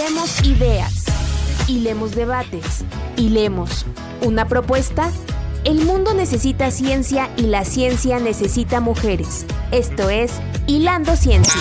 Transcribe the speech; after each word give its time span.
Hilemos 0.00 0.46
ideas, 0.46 1.04
hilemos 1.68 2.14
debates, 2.14 2.86
hilemos 3.18 3.84
una 4.22 4.48
propuesta. 4.48 5.12
El 5.64 5.84
mundo 5.84 6.14
necesita 6.14 6.70
ciencia 6.70 7.28
y 7.36 7.42
la 7.42 7.66
ciencia 7.66 8.18
necesita 8.18 8.80
mujeres. 8.80 9.44
Esto 9.72 10.08
es 10.08 10.32
Hilando 10.66 11.16
Ciencia. 11.16 11.60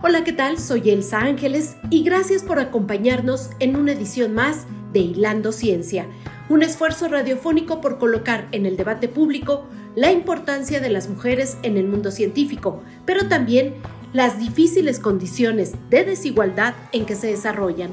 Hola, 0.00 0.22
¿qué 0.22 0.32
tal? 0.32 0.60
Soy 0.60 0.90
Elsa 0.90 1.18
Ángeles 1.18 1.74
y 1.90 2.04
gracias 2.04 2.44
por 2.44 2.60
acompañarnos 2.60 3.50
en 3.58 3.74
una 3.74 3.90
edición 3.90 4.32
más 4.32 4.66
de 4.92 5.00
Hilando 5.00 5.50
Ciencia, 5.50 6.06
un 6.48 6.62
esfuerzo 6.62 7.08
radiofónico 7.08 7.80
por 7.80 7.98
colocar 7.98 8.46
en 8.52 8.66
el 8.66 8.76
debate 8.76 9.08
público 9.08 9.64
la 9.96 10.12
importancia 10.12 10.78
de 10.78 10.88
las 10.88 11.08
mujeres 11.08 11.58
en 11.64 11.76
el 11.78 11.88
mundo 11.88 12.12
científico, 12.12 12.80
pero 13.04 13.26
también 13.26 13.74
las 14.12 14.38
difíciles 14.38 14.98
condiciones 14.98 15.72
de 15.88 16.04
desigualdad 16.04 16.74
en 16.92 17.06
que 17.06 17.16
se 17.16 17.28
desarrollan. 17.28 17.90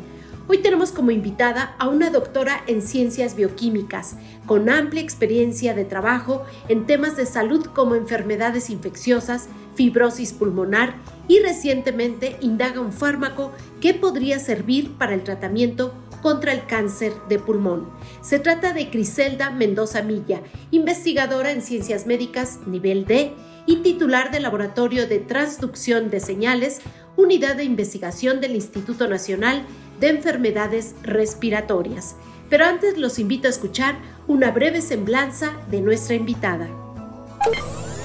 Hoy 0.48 0.58
tenemos 0.58 0.92
como 0.92 1.12
invitada 1.12 1.76
a 1.78 1.88
una 1.88 2.10
doctora 2.10 2.64
en 2.66 2.82
ciencias 2.82 3.36
bioquímicas, 3.36 4.16
con 4.48 4.68
amplia 4.68 5.02
experiencia 5.02 5.76
de 5.76 5.86
trabajo 5.86 6.44
en 6.68 6.88
temas 6.88 7.16
de 7.16 7.28
salud 7.28 7.68
como 7.68 7.96
enfermedades 7.96 8.72
infecciosas, 8.72 9.48
fibrosis 9.76 10.34
pulmonar 10.34 10.96
y 11.28 11.40
recientemente 11.40 12.36
indaga 12.42 12.82
un 12.82 12.92
fármaco 12.92 13.54
que 13.80 13.94
podría 13.94 14.40
servir 14.40 14.98
para 14.98 15.14
el 15.14 15.24
tratamiento 15.24 15.94
contra 16.24 16.52
el 16.52 16.66
cáncer 16.66 17.14
de 17.30 17.40
pulmón. 17.40 17.88
Se 18.22 18.40
trata 18.40 18.74
de 18.74 18.90
Criselda 18.90 19.52
Mendoza 19.52 20.02
Milla, 20.02 20.42
investigadora 20.72 21.52
en 21.52 21.62
ciencias 21.62 22.08
médicas 22.08 22.60
nivel 22.66 23.06
D 23.06 23.34
y 23.70 23.84
titular 23.84 24.32
del 24.32 24.42
Laboratorio 24.42 25.08
de 25.08 25.20
Transducción 25.20 26.10
de 26.10 26.20
Señales, 26.20 26.82
unidad 27.16 27.56
de 27.56 27.66
investigación 27.66 28.42
del 28.42 28.56
Instituto 28.56 29.08
Nacional 29.08 29.62
de 30.00 30.10
Enfermedades 30.10 30.96
Respiratorias. 31.04 32.16
Pero 32.50 32.66
antes 32.66 32.98
los 32.98 33.20
invito 33.20 33.46
a 33.46 33.52
escuchar 33.52 34.00
una 34.28 34.50
breve 34.50 34.82
semblanza 34.82 35.54
de 35.70 35.82
nuestra 35.82 36.16
invitada. 36.16 36.68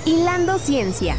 Hilando 0.04 0.58
Ciencia. 0.58 1.16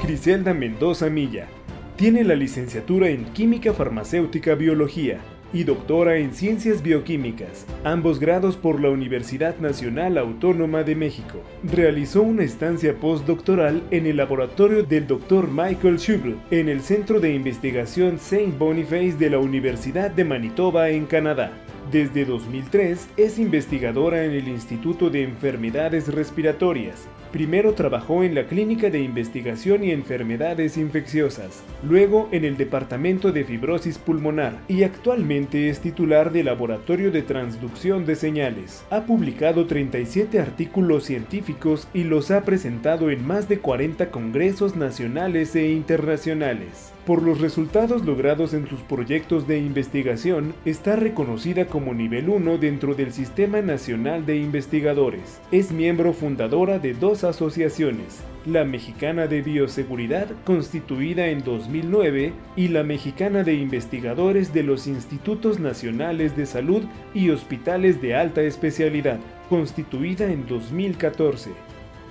Criselda 0.00 0.54
Mendoza 0.54 1.10
Milla 1.10 1.48
tiene 1.96 2.24
la 2.24 2.34
licenciatura 2.34 3.10
en 3.10 3.26
Química 3.34 3.74
Farmacéutica 3.74 4.54
Biología 4.54 5.20
y 5.52 5.64
doctora 5.64 6.16
en 6.18 6.34
Ciencias 6.34 6.82
Bioquímicas, 6.82 7.66
ambos 7.84 8.18
grados 8.18 8.56
por 8.56 8.80
la 8.80 8.90
Universidad 8.90 9.58
Nacional 9.58 10.18
Autónoma 10.18 10.82
de 10.82 10.94
México. 10.94 11.42
Realizó 11.64 12.22
una 12.22 12.44
estancia 12.44 12.94
postdoctoral 12.94 13.82
en 13.90 14.06
el 14.06 14.16
laboratorio 14.16 14.82
del 14.82 15.06
Dr. 15.06 15.48
Michael 15.48 15.98
Schubel 15.98 16.36
en 16.50 16.68
el 16.68 16.80
Centro 16.80 17.20
de 17.20 17.34
Investigación 17.34 18.16
St. 18.16 18.52
Boniface 18.58 19.16
de 19.18 19.30
la 19.30 19.38
Universidad 19.38 20.10
de 20.10 20.24
Manitoba 20.24 20.90
en 20.90 21.06
Canadá. 21.06 21.52
Desde 21.90 22.26
2003 22.26 23.08
es 23.16 23.38
investigadora 23.38 24.24
en 24.24 24.32
el 24.32 24.48
Instituto 24.48 25.08
de 25.08 25.22
Enfermedades 25.22 26.12
Respiratorias 26.12 27.08
Primero 27.38 27.74
trabajó 27.74 28.24
en 28.24 28.34
la 28.34 28.48
Clínica 28.48 28.90
de 28.90 28.98
Investigación 28.98 29.84
y 29.84 29.92
Enfermedades 29.92 30.76
Infecciosas, 30.76 31.62
luego 31.84 32.28
en 32.32 32.44
el 32.44 32.56
Departamento 32.56 33.30
de 33.30 33.44
Fibrosis 33.44 33.96
Pulmonar 33.96 34.58
y 34.66 34.82
actualmente 34.82 35.68
es 35.68 35.78
titular 35.78 36.32
del 36.32 36.46
Laboratorio 36.46 37.12
de 37.12 37.22
Transducción 37.22 38.06
de 38.06 38.16
Señales. 38.16 38.84
Ha 38.90 39.02
publicado 39.02 39.68
37 39.68 40.40
artículos 40.40 41.04
científicos 41.04 41.86
y 41.94 42.02
los 42.02 42.32
ha 42.32 42.42
presentado 42.42 43.08
en 43.08 43.24
más 43.24 43.48
de 43.48 43.60
40 43.60 44.10
congresos 44.10 44.74
nacionales 44.74 45.54
e 45.54 45.70
internacionales. 45.70 46.92
Por 47.08 47.22
los 47.22 47.40
resultados 47.40 48.04
logrados 48.04 48.52
en 48.52 48.68
sus 48.68 48.80
proyectos 48.80 49.48
de 49.48 49.56
investigación, 49.56 50.52
está 50.66 50.94
reconocida 50.94 51.64
como 51.64 51.94
nivel 51.94 52.28
1 52.28 52.58
dentro 52.58 52.94
del 52.94 53.14
Sistema 53.14 53.62
Nacional 53.62 54.26
de 54.26 54.36
Investigadores. 54.36 55.40
Es 55.50 55.72
miembro 55.72 56.12
fundadora 56.12 56.78
de 56.78 56.92
dos 56.92 57.24
asociaciones, 57.24 58.20
la 58.44 58.66
Mexicana 58.66 59.26
de 59.26 59.40
Bioseguridad, 59.40 60.28
constituida 60.44 61.28
en 61.28 61.42
2009, 61.44 62.34
y 62.56 62.68
la 62.68 62.82
Mexicana 62.82 63.42
de 63.42 63.54
Investigadores 63.54 64.52
de 64.52 64.64
los 64.64 64.86
Institutos 64.86 65.58
Nacionales 65.58 66.36
de 66.36 66.44
Salud 66.44 66.82
y 67.14 67.30
Hospitales 67.30 68.02
de 68.02 68.16
Alta 68.16 68.42
Especialidad, 68.42 69.18
constituida 69.48 70.30
en 70.30 70.46
2014, 70.46 71.52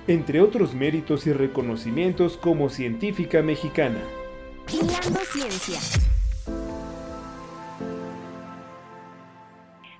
entre 0.08 0.40
otros 0.40 0.74
méritos 0.74 1.28
y 1.28 1.32
reconocimientos 1.32 2.36
como 2.36 2.68
científica 2.68 3.42
mexicana. 3.42 4.00
Hilando 4.70 5.20
Ciencia. 5.32 5.78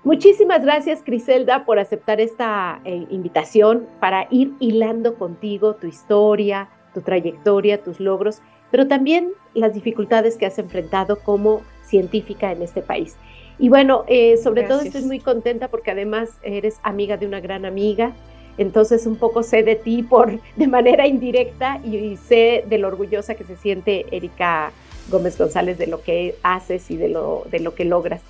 Muchísimas 0.03 0.61
gracias, 0.61 1.01
Criselda, 1.03 1.65
por 1.65 1.79
aceptar 1.79 2.21
esta 2.21 2.79
eh, 2.85 3.07
invitación 3.09 3.87
para 3.99 4.27
ir 4.29 4.53
hilando 4.59 5.15
contigo 5.15 5.75
tu 5.75 5.87
historia, 5.87 6.69
tu 6.93 7.01
trayectoria, 7.01 7.83
tus 7.83 7.99
logros, 7.99 8.41
pero 8.69 8.87
también 8.87 9.31
las 9.55 9.73
dificultades 9.73 10.37
que 10.37 10.45
has 10.45 10.59
enfrentado 10.59 11.17
como 11.19 11.61
científica 11.83 12.51
en 12.51 12.61
este 12.61 12.81
país. 12.81 13.17
Y 13.57 13.69
bueno, 13.69 14.03
eh, 14.07 14.37
sobre 14.37 14.63
todo 14.63 14.81
estoy 14.81 15.01
muy 15.01 15.19
contenta 15.19 15.69
porque 15.69 15.91
además 15.91 16.29
eres 16.43 16.79
amiga 16.83 17.17
de 17.17 17.25
una 17.25 17.39
gran 17.39 17.65
amiga, 17.65 18.13
entonces 18.59 19.07
un 19.07 19.15
poco 19.15 19.41
sé 19.41 19.63
de 19.63 19.75
ti 19.75 20.03
por 20.03 20.39
de 20.55 20.67
manera 20.67 21.07
indirecta 21.07 21.79
y, 21.83 22.17
sé 22.17 22.65
de 22.67 22.77
lo 22.77 22.89
orgullosa 22.89 23.35
que 23.35 23.45
se 23.45 23.55
siente 23.55 24.05
Erika 24.11 24.71
Gómez 25.09 25.37
González 25.37 25.77
de 25.77 25.87
lo 25.87 26.03
que 26.03 26.35
haces 26.43 26.91
y 26.91 26.97
de 26.97 27.09
lo, 27.09 27.45
de 27.49 27.59
lo 27.61 27.73
que 27.73 27.85
logras. 27.85 28.21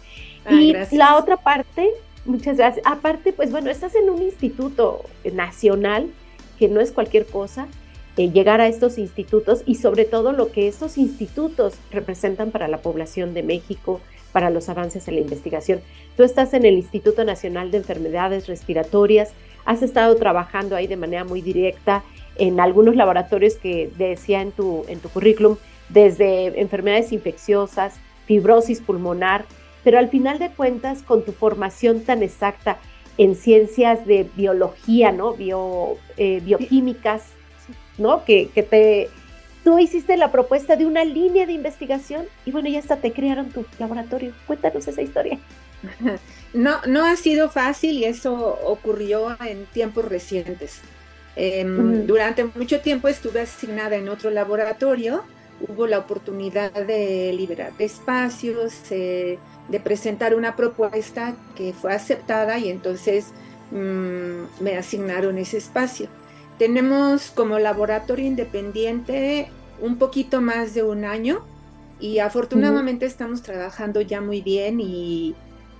Ah, 0.45 0.53
y 0.53 0.73
la 0.91 1.17
otra 1.17 1.38
parte, 1.38 1.90
muchas 2.25 2.57
gracias. 2.57 2.85
Aparte, 2.85 3.34
pues 3.34 3.51
bueno, 3.51 3.69
estás 3.69 3.95
en 3.95 4.09
un 4.09 4.22
instituto 4.22 5.01
nacional 5.34 6.07
que 6.59 6.67
no 6.67 6.79
es 6.79 6.91
cualquier 6.91 7.25
cosa. 7.25 7.67
Eh, 8.17 8.31
llegar 8.31 8.59
a 8.59 8.67
estos 8.67 8.97
institutos 8.97 9.63
y 9.66 9.75
sobre 9.75 10.03
todo 10.03 10.34
lo 10.34 10.51
que 10.51 10.67
estos 10.67 10.97
institutos 10.97 11.75
representan 11.90 12.51
para 12.51 12.67
la 12.67 12.79
población 12.79 13.34
de 13.34 13.44
México, 13.44 14.01
para 14.31 14.50
los 14.50 14.69
avances 14.69 15.07
en 15.07 15.16
la 15.16 15.22
investigación. 15.22 15.81
Tú 16.17 16.23
estás 16.23 16.53
en 16.53 16.66
el 16.66 16.75
Instituto 16.75 17.23
Nacional 17.23 17.72
de 17.72 17.78
Enfermedades 17.78 18.47
Respiratorias, 18.47 19.31
has 19.69 19.84
estado 19.84 20.16
trabajando 20.16 20.75
ahí 20.75 20.88
de 20.88 20.97
manera 20.97 21.24
muy 21.24 21.41
directa 21.41 22.02
en 22.38 22.59
algunos 22.59 22.96
laboratorios 22.96 23.53
que 23.53 23.91
decía 24.00 24.41
en 24.41 24.52
tu, 24.52 24.84
en 24.88 25.00
tu 25.00 25.09
currículum, 25.09 25.57
desde 25.90 26.59
enfermedades 26.59 27.12
infecciosas, 27.12 27.94
fibrosis 28.25 28.81
pulmonar, 28.81 29.46
pero 29.84 30.00
al 30.00 30.09
final 30.09 30.40
de 30.40 30.50
cuentas, 30.50 31.03
con 31.03 31.24
tu 31.24 31.34
formación 31.34 32.02
tan 32.02 32.24
exacta 32.24 32.79
en 33.19 33.35
ciencias 33.35 34.08
de 34.08 34.28
biología, 34.35 35.12
¿no? 35.12 35.34
Bio, 35.34 35.97
eh, 36.18 36.41
bioquímicas, 36.44 37.25
¿no? 38.00 38.25
Que, 38.25 38.50
que, 38.50 38.63
te... 38.63 39.09
Tú 39.63 39.78
hiciste 39.78 40.18
la 40.18 40.31
propuesta 40.31 40.78
de 40.78 40.88
una 40.88 41.06
línea 41.06 41.46
de 41.46 41.53
investigación 41.53 42.25
y 42.44 42.52
bueno, 42.52 42.69
ya 42.69 42.79
hasta 42.79 42.97
te 42.97 43.12
crearon 43.12 43.52
tu 43.52 43.66
laboratorio. 43.78 44.34
Cuéntanos 44.47 44.88
esa 44.88 45.03
historia. 45.03 45.38
No, 46.51 46.81
no 46.88 47.06
ha 47.06 47.16
sido 47.16 47.50
fácil 47.51 47.97
y 47.97 48.06
eso 48.06 48.34
ocurrió 48.66 49.38
en 49.45 49.66
tiempos 49.67 50.06
recientes. 50.06 50.81
Em, 51.35 52.07
durante 52.07 52.44
mucho 52.44 52.81
tiempo 52.81 53.07
estuve 53.07 53.41
asignada 53.41 53.95
en 53.95 54.09
otro 54.09 54.31
laboratorio, 54.31 55.23
hubo 55.67 55.85
la 55.85 56.00
oportunidad 56.00 56.72
de 56.72 57.31
liberar 57.34 57.72
espacios, 57.78 58.73
eh, 58.90 59.38
de 59.67 59.79
presentar 59.79 60.34
una 60.34 60.56
propuesta 60.56 61.35
que 61.56 61.72
fue 61.72 61.94
aceptada 61.94 62.57
y 62.57 62.69
entonces 62.69 63.28
mm, 63.72 64.63
me 64.63 64.75
asignaron 64.75 65.38
ese 65.38 65.57
espacio. 65.57 66.07
Tenemos 66.57 67.29
como 67.29 67.59
laboratorio 67.59 68.25
independiente 68.25 69.49
un 69.79 69.97
poquito 69.97 70.41
más 70.41 70.73
de 70.73 70.84
un 70.84 71.05
año 71.05 71.46
y 71.99 72.20
afortunadamente 72.20 73.05
estamos 73.05 73.43
trabajando 73.43 74.02
ya 74.02 74.20
muy 74.20 74.41
bien 74.41 74.79
y 74.81 75.35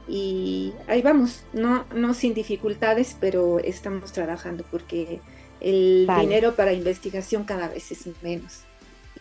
y 0.10 0.74
ahí 0.88 1.04
vamos, 1.04 1.44
no, 1.54 1.86
no 1.94 2.16
sin 2.16 2.34
dificultades, 2.34 3.16
pero 3.20 3.60
estamos 3.60 4.12
trabajando 4.12 4.66
porque 4.72 5.20
el 5.62 6.08
dinero 6.20 6.56
para 6.56 6.74
investigación 6.74 7.44
cada 7.44 7.68
vez 7.68 7.92
es 7.92 8.08
menos. 8.24 8.64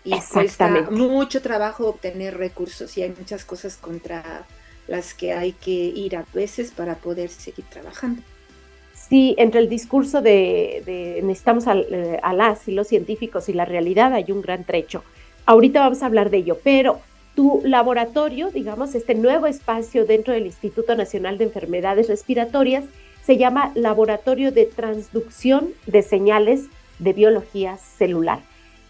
Y 0.04 0.14
cuesta 0.32 0.68
mucho 0.90 1.42
trabajo 1.42 1.88
obtener 1.88 2.38
recursos 2.38 2.96
y 2.96 3.02
hay 3.02 3.10
muchas 3.10 3.44
cosas 3.44 3.76
contra 3.76 4.46
las 4.86 5.12
que 5.12 5.34
hay 5.34 5.52
que 5.52 5.70
ir 5.70 6.16
a 6.16 6.24
veces 6.32 6.70
para 6.70 6.94
poder 6.94 7.28
seguir 7.28 7.66
trabajando. 7.66 8.22
Sí, 8.94 9.34
entre 9.36 9.60
el 9.60 9.68
discurso 9.68 10.22
de, 10.22 11.20
necesitamos 11.22 11.64
eh, 11.66 12.18
a 12.22 12.32
las 12.32 12.66
y 12.66 12.72
los 12.72 12.88
científicos 12.88 13.48
y 13.50 13.52
la 13.52 13.66
realidad 13.66 14.14
hay 14.14 14.32
un 14.32 14.40
gran 14.40 14.64
trecho. 14.64 15.04
Ahorita 15.44 15.80
vamos 15.80 16.02
a 16.02 16.06
hablar 16.06 16.30
de 16.30 16.38
ello, 16.38 16.58
pero 16.64 17.00
tu 17.38 17.62
laboratorio, 17.64 18.50
digamos, 18.50 18.96
este 18.96 19.14
nuevo 19.14 19.46
espacio 19.46 20.04
dentro 20.04 20.34
del 20.34 20.46
Instituto 20.46 20.96
Nacional 20.96 21.38
de 21.38 21.44
Enfermedades 21.44 22.08
Respiratorias, 22.08 22.84
se 23.24 23.36
llama 23.36 23.70
Laboratorio 23.76 24.50
de 24.50 24.64
Transducción 24.66 25.68
de 25.86 26.02
Señales 26.02 26.62
de 26.98 27.12
Biología 27.12 27.76
Celular. 27.76 28.40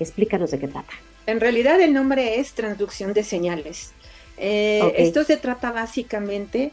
Explícanos 0.00 0.50
de 0.50 0.60
qué 0.60 0.66
trata. 0.66 0.94
En 1.26 1.40
realidad 1.40 1.78
el 1.78 1.92
nombre 1.92 2.40
es 2.40 2.54
transducción 2.54 3.12
de 3.12 3.22
señales. 3.22 3.92
Eh, 4.38 4.94
esto 4.96 5.24
se 5.24 5.36
trata 5.36 5.70
básicamente 5.70 6.72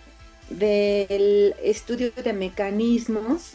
del 0.50 1.56
estudio 1.62 2.10
de 2.12 2.32
mecanismos 2.32 3.52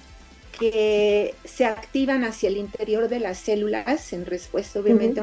que 0.59 1.35
se 1.47 1.65
activan 1.65 2.25
hacia 2.25 2.51
el 2.51 2.59
interior 2.59 3.09
de 3.09 3.21
las 3.21 3.39
células 3.39 4.13
en 4.13 4.27
respuesta 4.27 4.79
obviamente 4.79 5.23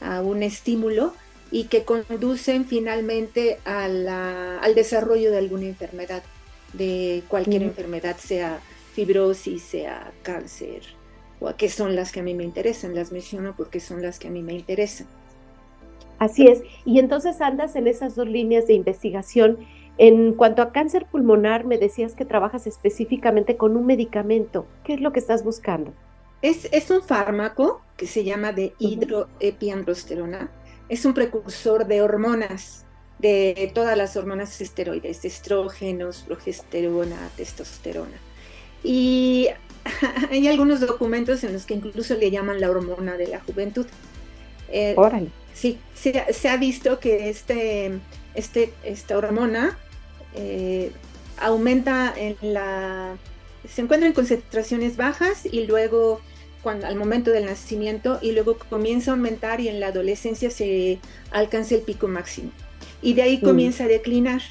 a 0.00 0.22
un 0.22 0.42
estímulo 0.42 1.12
y 1.54 1.66
que 1.66 1.84
conducen 1.84 2.64
finalmente 2.64 3.60
al 3.64 4.74
desarrollo 4.74 5.30
de 5.30 5.38
alguna 5.38 5.66
enfermedad, 5.66 6.24
de 6.72 7.22
cualquier 7.28 7.62
enfermedad, 7.62 8.16
sea 8.16 8.58
fibrosis, 8.94 9.62
sea 9.62 10.10
cáncer, 10.22 10.82
o 11.38 11.46
a 11.46 11.56
qué 11.56 11.68
son 11.68 11.94
las 11.94 12.10
que 12.10 12.18
a 12.18 12.22
mí 12.24 12.34
me 12.34 12.42
interesan. 12.42 12.96
Las 12.96 13.12
menciono 13.12 13.54
porque 13.56 13.78
son 13.78 14.02
las 14.02 14.18
que 14.18 14.26
a 14.26 14.30
mí 14.32 14.42
me 14.42 14.52
interesan. 14.52 15.06
Así 16.18 16.48
es. 16.48 16.60
Y 16.84 16.98
entonces 16.98 17.40
andas 17.40 17.76
en 17.76 17.86
esas 17.86 18.16
dos 18.16 18.26
líneas 18.26 18.66
de 18.66 18.74
investigación. 18.74 19.58
En 19.96 20.32
cuanto 20.32 20.60
a 20.60 20.72
cáncer 20.72 21.06
pulmonar, 21.06 21.66
me 21.66 21.78
decías 21.78 22.16
que 22.16 22.24
trabajas 22.24 22.66
específicamente 22.66 23.56
con 23.56 23.76
un 23.76 23.86
medicamento. 23.86 24.66
¿Qué 24.82 24.94
es 24.94 25.00
lo 25.00 25.12
que 25.12 25.20
estás 25.20 25.44
buscando? 25.44 25.92
Es, 26.42 26.68
es 26.72 26.90
un 26.90 27.00
fármaco 27.00 27.80
que 27.96 28.08
se 28.08 28.24
llama 28.24 28.50
de 28.50 28.72
hidroepiandrosterona. 28.80 30.50
Es 30.88 31.04
un 31.04 31.14
precursor 31.14 31.86
de 31.86 32.02
hormonas, 32.02 32.84
de 33.18 33.70
todas 33.74 33.96
las 33.96 34.16
hormonas 34.16 34.60
esteroides, 34.60 35.24
estrógenos, 35.24 36.24
progesterona, 36.26 37.30
testosterona. 37.36 38.18
Y 38.82 39.48
hay 40.30 40.48
algunos 40.48 40.80
documentos 40.80 41.42
en 41.44 41.52
los 41.52 41.64
que 41.64 41.74
incluso 41.74 42.14
le 42.14 42.30
llaman 42.30 42.60
la 42.60 42.70
hormona 42.70 43.16
de 43.16 43.28
la 43.28 43.40
juventud. 43.40 43.86
Eh, 44.68 44.96
sí, 45.52 45.78
se, 45.94 46.48
ha 46.48 46.56
visto 46.56 46.98
que 46.98 47.28
este, 47.28 47.92
este, 48.34 48.72
esta 48.82 49.16
hormona 49.16 49.78
eh, 50.34 50.92
aumenta 51.38 52.12
en 52.16 52.36
la... 52.42 53.16
se 53.68 53.82
encuentra 53.82 54.08
en 54.08 54.14
concentraciones 54.14 54.96
bajas 54.96 55.46
y 55.46 55.66
luego 55.66 56.20
cuando, 56.64 56.88
al 56.88 56.96
momento 56.96 57.30
del 57.30 57.44
nacimiento 57.46 58.18
y 58.20 58.32
luego 58.32 58.58
comienza 58.68 59.12
a 59.12 59.14
aumentar 59.14 59.60
y 59.60 59.68
en 59.68 59.78
la 59.78 59.88
adolescencia 59.88 60.50
se 60.50 60.98
alcanza 61.30 61.76
el 61.76 61.82
pico 61.82 62.08
máximo. 62.08 62.50
Y 63.00 63.14
de 63.14 63.22
ahí 63.22 63.36
mm. 63.36 63.44
comienza 63.44 63.84
a 63.84 63.86
declinar. 63.88 64.42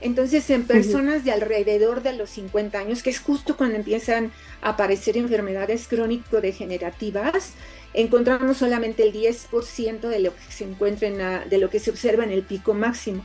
Entonces, 0.00 0.48
en 0.50 0.64
personas 0.64 1.24
de 1.24 1.32
alrededor 1.32 2.02
de 2.02 2.12
los 2.12 2.30
50 2.30 2.78
años, 2.78 3.02
que 3.02 3.10
es 3.10 3.18
justo 3.18 3.56
cuando 3.56 3.76
empiezan 3.76 4.30
a 4.60 4.70
aparecer 4.70 5.16
enfermedades 5.16 5.88
crónico-degenerativas, 5.88 7.54
encontramos 7.94 8.58
solamente 8.58 9.02
el 9.02 9.12
10% 9.12 10.00
de 10.00 10.20
lo 10.20 10.34
que 10.36 10.42
se 10.50 10.64
encuentra 10.64 11.46
de 11.46 11.58
lo 11.58 11.70
que 11.70 11.80
se 11.80 11.90
observa 11.90 12.22
en 12.22 12.32
el 12.32 12.42
pico 12.42 12.74
máximo. 12.74 13.24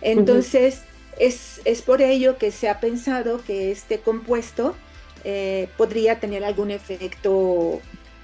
Entonces, 0.00 0.82
es, 1.18 1.82
por 1.84 2.02
ello 2.02 2.38
que 2.38 2.50
se 2.50 2.68
ha 2.68 2.80
pensado 2.80 3.42
que 3.44 3.70
este 3.70 3.98
compuesto 3.98 4.76
eh, 5.28 5.68
podría 5.76 6.20
tener 6.20 6.44
algún 6.44 6.70
efecto 6.70 7.80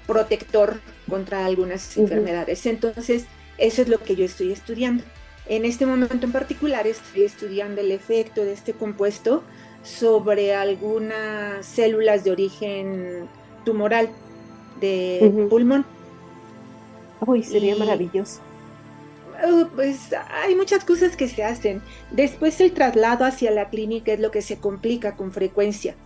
protector 0.07 0.79
contra 1.09 1.45
algunas 1.45 1.97
enfermedades. 1.97 2.65
Entonces, 2.65 3.25
eso 3.57 3.81
es 3.81 3.89
lo 3.89 3.99
que 3.99 4.15
yo 4.15 4.23
estoy 4.23 4.53
estudiando. 4.53 5.03
En 5.45 5.65
este 5.65 5.85
momento 5.85 6.25
en 6.25 6.31
particular 6.31 6.87
estoy 6.87 7.23
estudiando 7.23 7.81
el 7.81 7.91
efecto 7.91 8.45
de 8.45 8.53
este 8.53 8.71
compuesto 8.71 9.43
sobre 9.83 10.55
algunas 10.55 11.65
células 11.65 12.23
de 12.23 12.31
origen 12.31 13.27
tumoral 13.65 14.07
de 14.79 15.47
pulmón. 15.49 15.85
Uy, 17.19 17.43
sería 17.43 17.75
maravilloso. 17.75 18.39
Uh, 19.45 19.65
pues 19.75 20.11
hay 20.45 20.55
muchas 20.55 20.85
cosas 20.85 21.17
que 21.17 21.27
se 21.27 21.43
hacen. 21.43 21.81
Después 22.11 22.61
el 22.61 22.71
traslado 22.71 23.25
hacia 23.25 23.51
la 23.51 23.69
clínica 23.69 24.13
es 24.13 24.21
lo 24.21 24.31
que 24.31 24.41
se 24.41 24.57
complica 24.57 25.17
con 25.17 25.33
frecuencia. 25.33 25.97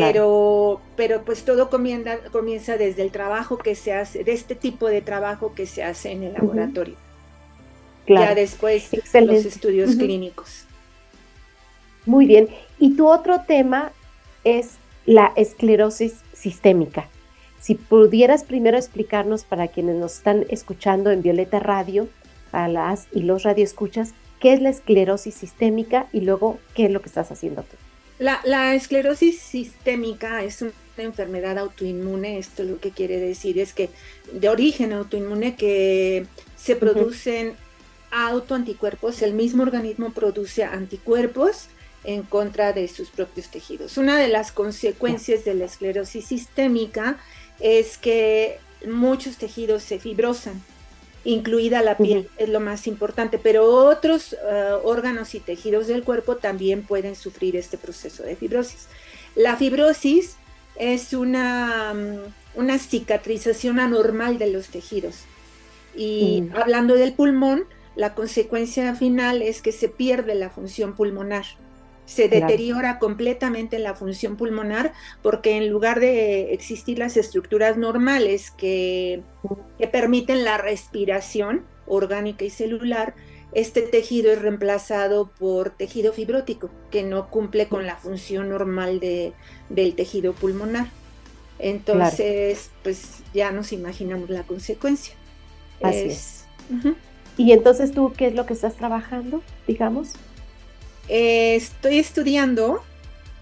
Pero, 0.00 0.80
pero 0.96 1.22
pues 1.22 1.44
todo 1.44 1.70
comienza, 1.70 2.18
comienza 2.32 2.76
desde 2.76 3.02
el 3.02 3.10
trabajo 3.10 3.58
que 3.58 3.74
se 3.74 3.92
hace, 3.92 4.24
de 4.24 4.32
este 4.32 4.54
tipo 4.54 4.88
de 4.88 5.02
trabajo 5.02 5.54
que 5.54 5.66
se 5.66 5.82
hace 5.82 6.10
en 6.10 6.24
el 6.24 6.32
laboratorio 6.34 6.96
ya 8.06 8.34
después 8.34 8.90
los 8.92 9.44
estudios 9.44 9.96
clínicos. 9.96 10.64
Muy 12.06 12.26
bien. 12.26 12.48
Y 12.78 12.96
tu 12.96 13.08
otro 13.08 13.40
tema 13.46 13.92
es 14.44 14.72
la 15.06 15.32
esclerosis 15.36 16.20
sistémica. 16.32 17.08
Si 17.60 17.76
pudieras 17.76 18.44
primero 18.44 18.76
explicarnos 18.76 19.44
para 19.44 19.68
quienes 19.68 19.96
nos 19.96 20.16
están 20.16 20.44
escuchando 20.50 21.10
en 21.10 21.22
Violeta 21.22 21.60
Radio, 21.60 22.08
a 22.52 22.68
las 22.68 23.08
y 23.12 23.22
los 23.22 23.42
radioescuchas, 23.42 24.12
qué 24.38 24.52
es 24.52 24.60
la 24.60 24.68
esclerosis 24.68 25.34
sistémica 25.34 26.06
y 26.12 26.20
luego 26.20 26.58
qué 26.74 26.86
es 26.86 26.90
lo 26.90 27.00
que 27.00 27.08
estás 27.08 27.32
haciendo 27.32 27.62
tú. 27.62 27.76
La, 28.18 28.40
la 28.44 28.74
esclerosis 28.74 29.40
sistémica 29.40 30.44
es 30.44 30.62
una 30.62 30.72
enfermedad 30.98 31.58
autoinmune. 31.58 32.38
Esto 32.38 32.62
lo 32.62 32.78
que 32.78 32.90
quiere 32.90 33.18
decir 33.18 33.58
es 33.58 33.72
que 33.72 33.90
de 34.32 34.48
origen 34.48 34.92
autoinmune 34.92 35.56
que 35.56 36.26
se 36.56 36.76
producen 36.76 37.54
autoanticuerpos, 38.10 39.22
el 39.22 39.34
mismo 39.34 39.64
organismo 39.64 40.12
produce 40.12 40.62
anticuerpos 40.62 41.66
en 42.04 42.22
contra 42.22 42.72
de 42.72 42.86
sus 42.86 43.10
propios 43.10 43.48
tejidos. 43.48 43.96
Una 43.96 44.18
de 44.18 44.28
las 44.28 44.52
consecuencias 44.52 45.44
de 45.44 45.54
la 45.54 45.64
esclerosis 45.64 46.26
sistémica 46.26 47.18
es 47.58 47.98
que 47.98 48.58
muchos 48.86 49.36
tejidos 49.36 49.82
se 49.82 49.98
fibrosan, 49.98 50.62
incluida 51.24 51.82
la 51.82 51.96
piel, 51.96 52.28
es 52.36 52.48
lo 52.48 52.60
más 52.60 52.86
importante, 52.86 53.38
pero 53.38 53.64
otros 53.66 54.34
eh, 54.34 54.72
órganos 54.82 55.34
y 55.34 55.40
tejidos 55.40 55.86
del 55.86 56.04
cuerpo 56.04 56.36
también 56.36 56.82
pueden 56.82 57.16
sufrir 57.16 57.56
este 57.56 57.78
proceso 57.78 58.22
de 58.22 58.36
fibrosis. 58.36 58.86
La 59.34 59.56
fibrosis 59.56 60.36
es 60.76 61.12
una, 61.12 61.94
mm, 61.94 62.58
una 62.60 62.78
cicatrización 62.78 63.80
anormal 63.80 64.38
de 64.38 64.50
los 64.50 64.68
tejidos. 64.68 65.24
Y 65.96 66.44
hablando 66.54 66.94
del 66.94 67.12
pulmón, 67.12 67.64
la 67.96 68.14
consecuencia 68.14 68.94
final 68.94 69.42
es 69.42 69.62
que 69.62 69.72
se 69.72 69.88
pierde 69.88 70.34
la 70.34 70.50
función 70.50 70.94
pulmonar. 70.94 71.44
Se 72.06 72.28
deteriora 72.28 72.98
completamente 72.98 73.78
la 73.78 73.94
función 73.94 74.36
pulmonar 74.36 74.92
porque 75.22 75.56
en 75.56 75.70
lugar 75.70 76.00
de 76.00 76.52
existir 76.52 76.98
las 76.98 77.16
estructuras 77.16 77.78
normales 77.78 78.50
que, 78.50 79.22
permiten 79.90 80.44
la 80.44 80.58
respiración 80.58 81.64
orgánica 81.86 82.44
y 82.44 82.50
celular, 82.50 83.14
este 83.52 83.82
tejido 83.82 84.32
es 84.32 84.42
reemplazado 84.42 85.30
por 85.38 85.70
tejido 85.70 86.12
fibrótico, 86.12 86.70
que 86.90 87.02
no 87.02 87.30
cumple 87.30 87.68
con 87.68 87.86
la 87.86 87.96
función 87.96 88.50
normal 88.50 89.00
de, 89.00 89.32
del 89.68 89.94
tejido 89.94 90.32
pulmonar. 90.32 90.88
Entonces, 91.58 92.70
pues 92.82 93.22
ya 93.32 93.50
nos 93.52 93.72
imaginamos 93.72 94.28
la 94.28 94.42
consecuencia. 94.42 95.14
Así 95.82 95.98
es. 95.98 96.44
Y 97.36 97.52
entonces 97.52 97.92
tú, 97.92 98.12
¿qué 98.16 98.28
es 98.28 98.34
lo 98.34 98.46
que 98.46 98.52
estás 98.52 98.74
trabajando, 98.74 99.42
digamos? 99.66 100.12
Eh, 101.08 101.56
estoy 101.56 101.98
estudiando 101.98 102.82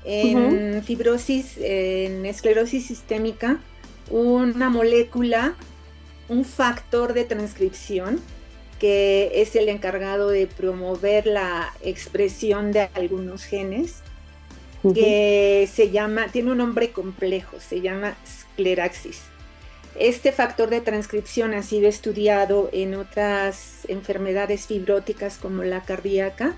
en 0.05 0.83
fibrosis, 0.83 1.57
en 1.59 2.27
esclerosis 2.27 2.87
sistémica, 2.87 3.61
una 4.11 4.69
molécula, 4.69 5.55
un 6.29 6.45
factor 6.45 7.15
de 7.15 7.25
transcripción 7.25 8.21
que 8.81 9.31
es 9.41 9.55
el 9.55 9.69
encargado 9.69 10.29
de 10.29 10.49
promover 10.49 11.27
la 11.27 11.73
expresión 11.83 12.73
de 12.73 12.89
algunos 12.95 13.45
genes, 13.45 14.03
que 14.95 15.69
se 15.73 15.93
llama, 15.93 16.27
tiene 16.33 16.51
un 16.51 16.59
nombre 16.59 16.91
complejo, 16.91 17.61
se 17.61 17.81
llama 17.81 18.17
scleraxis. 18.27 19.21
Este 19.97 20.33
factor 20.33 20.69
de 20.69 20.81
transcripción 20.81 21.55
ha 21.55 21.63
sido 21.63 21.89
estudiado 21.89 22.71
en 22.73 22.97
otras 22.97 23.85
enfermedades 23.87 24.67
fibróticas 24.67 25.39
como 25.39 25.63
la 25.63 25.83
cardíaca 25.85 26.57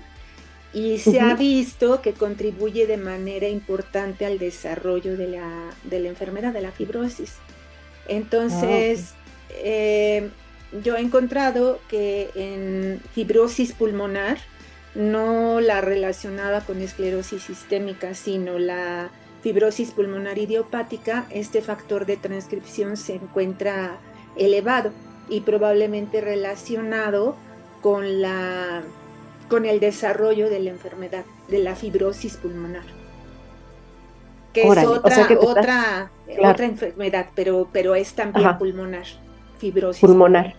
y 0.75 0.97
se 0.97 1.21
ha 1.21 1.35
visto 1.35 2.01
que 2.01 2.11
contribuye 2.11 2.85
de 2.85 2.97
manera 2.97 3.47
importante 3.47 4.25
al 4.25 4.37
desarrollo 4.37 5.15
de 5.15 5.27
la, 5.29 6.09
enfermedad 6.09 6.51
de 6.51 6.61
la 6.61 6.71
fibrosis. 6.71 7.35
Entonces, 8.09 9.13
ah, 9.13 9.51
eh, 9.51 10.29
yo 10.83 10.97
he 10.97 10.99
encontrado 10.99 11.79
que 11.87 12.29
en 12.35 13.01
fibrosis 13.13 13.71
pulmonar, 13.71 14.37
no 14.95 15.61
la 15.61 15.79
relacionada 15.79 16.59
con 16.59 16.81
esclerosis 16.81 17.43
sistémica, 17.43 18.13
sino 18.13 18.59
la 18.59 19.11
fibrosis 19.41 19.91
pulmonar 19.91 20.37
idiopática, 20.37 21.25
este 21.29 21.61
factor 21.61 22.05
de 22.05 22.17
transcripción 22.17 22.97
se 22.97 23.15
encuentra 23.15 23.97
elevado 24.35 24.91
y 25.29 25.39
probablemente 25.41 26.19
relacionado 26.19 27.37
con, 27.81 28.21
la, 28.21 28.83
con 29.49 29.65
el 29.65 29.79
desarrollo 29.79 30.49
de 30.49 30.59
la 30.59 30.69
enfermedad, 30.71 31.25
de 31.47 31.59
la 31.59 31.75
fibrosis 31.75 32.37
pulmonar. 32.37 32.83
Que 34.53 34.63
es 34.63 34.85
otra, 34.85 35.27
otra, 35.39 36.11
otra 36.41 36.65
enfermedad, 36.65 37.27
pero, 37.35 37.67
pero 37.71 37.95
es 37.95 38.13
también 38.13 38.57
pulmonar. 38.57 39.05
fibrosis 39.57 40.01
pulmonar. 40.01 40.55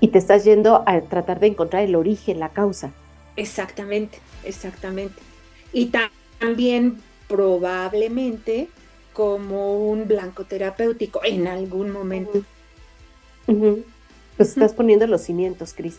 Y 0.00 0.08
te 0.08 0.18
estás 0.18 0.44
yendo 0.44 0.82
a 0.86 1.00
tratar 1.00 1.40
de 1.40 1.46
encontrar 1.46 1.82
el 1.82 1.94
origen, 1.94 2.40
la 2.40 2.50
causa. 2.50 2.92
Exactamente, 3.36 4.18
exactamente. 4.44 5.22
Y 5.72 5.92
también 6.40 7.00
probablemente 7.28 8.68
como 9.12 9.78
un 9.88 10.06
blanco 10.06 10.44
terapéutico 10.44 11.20
en 11.24 11.46
algún 11.46 11.90
momento. 11.90 12.42
Pues 13.46 14.50
estás 14.50 14.74
poniendo 14.74 15.06
los 15.06 15.22
cimientos, 15.22 15.72
Cris. 15.72 15.98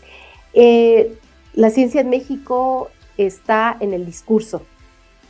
Eh, 0.52 1.16
la 1.54 1.70
ciencia 1.70 2.00
en 2.00 2.10
México 2.10 2.90
está 3.16 3.76
en 3.80 3.92
el 3.92 4.06
discurso, 4.06 4.62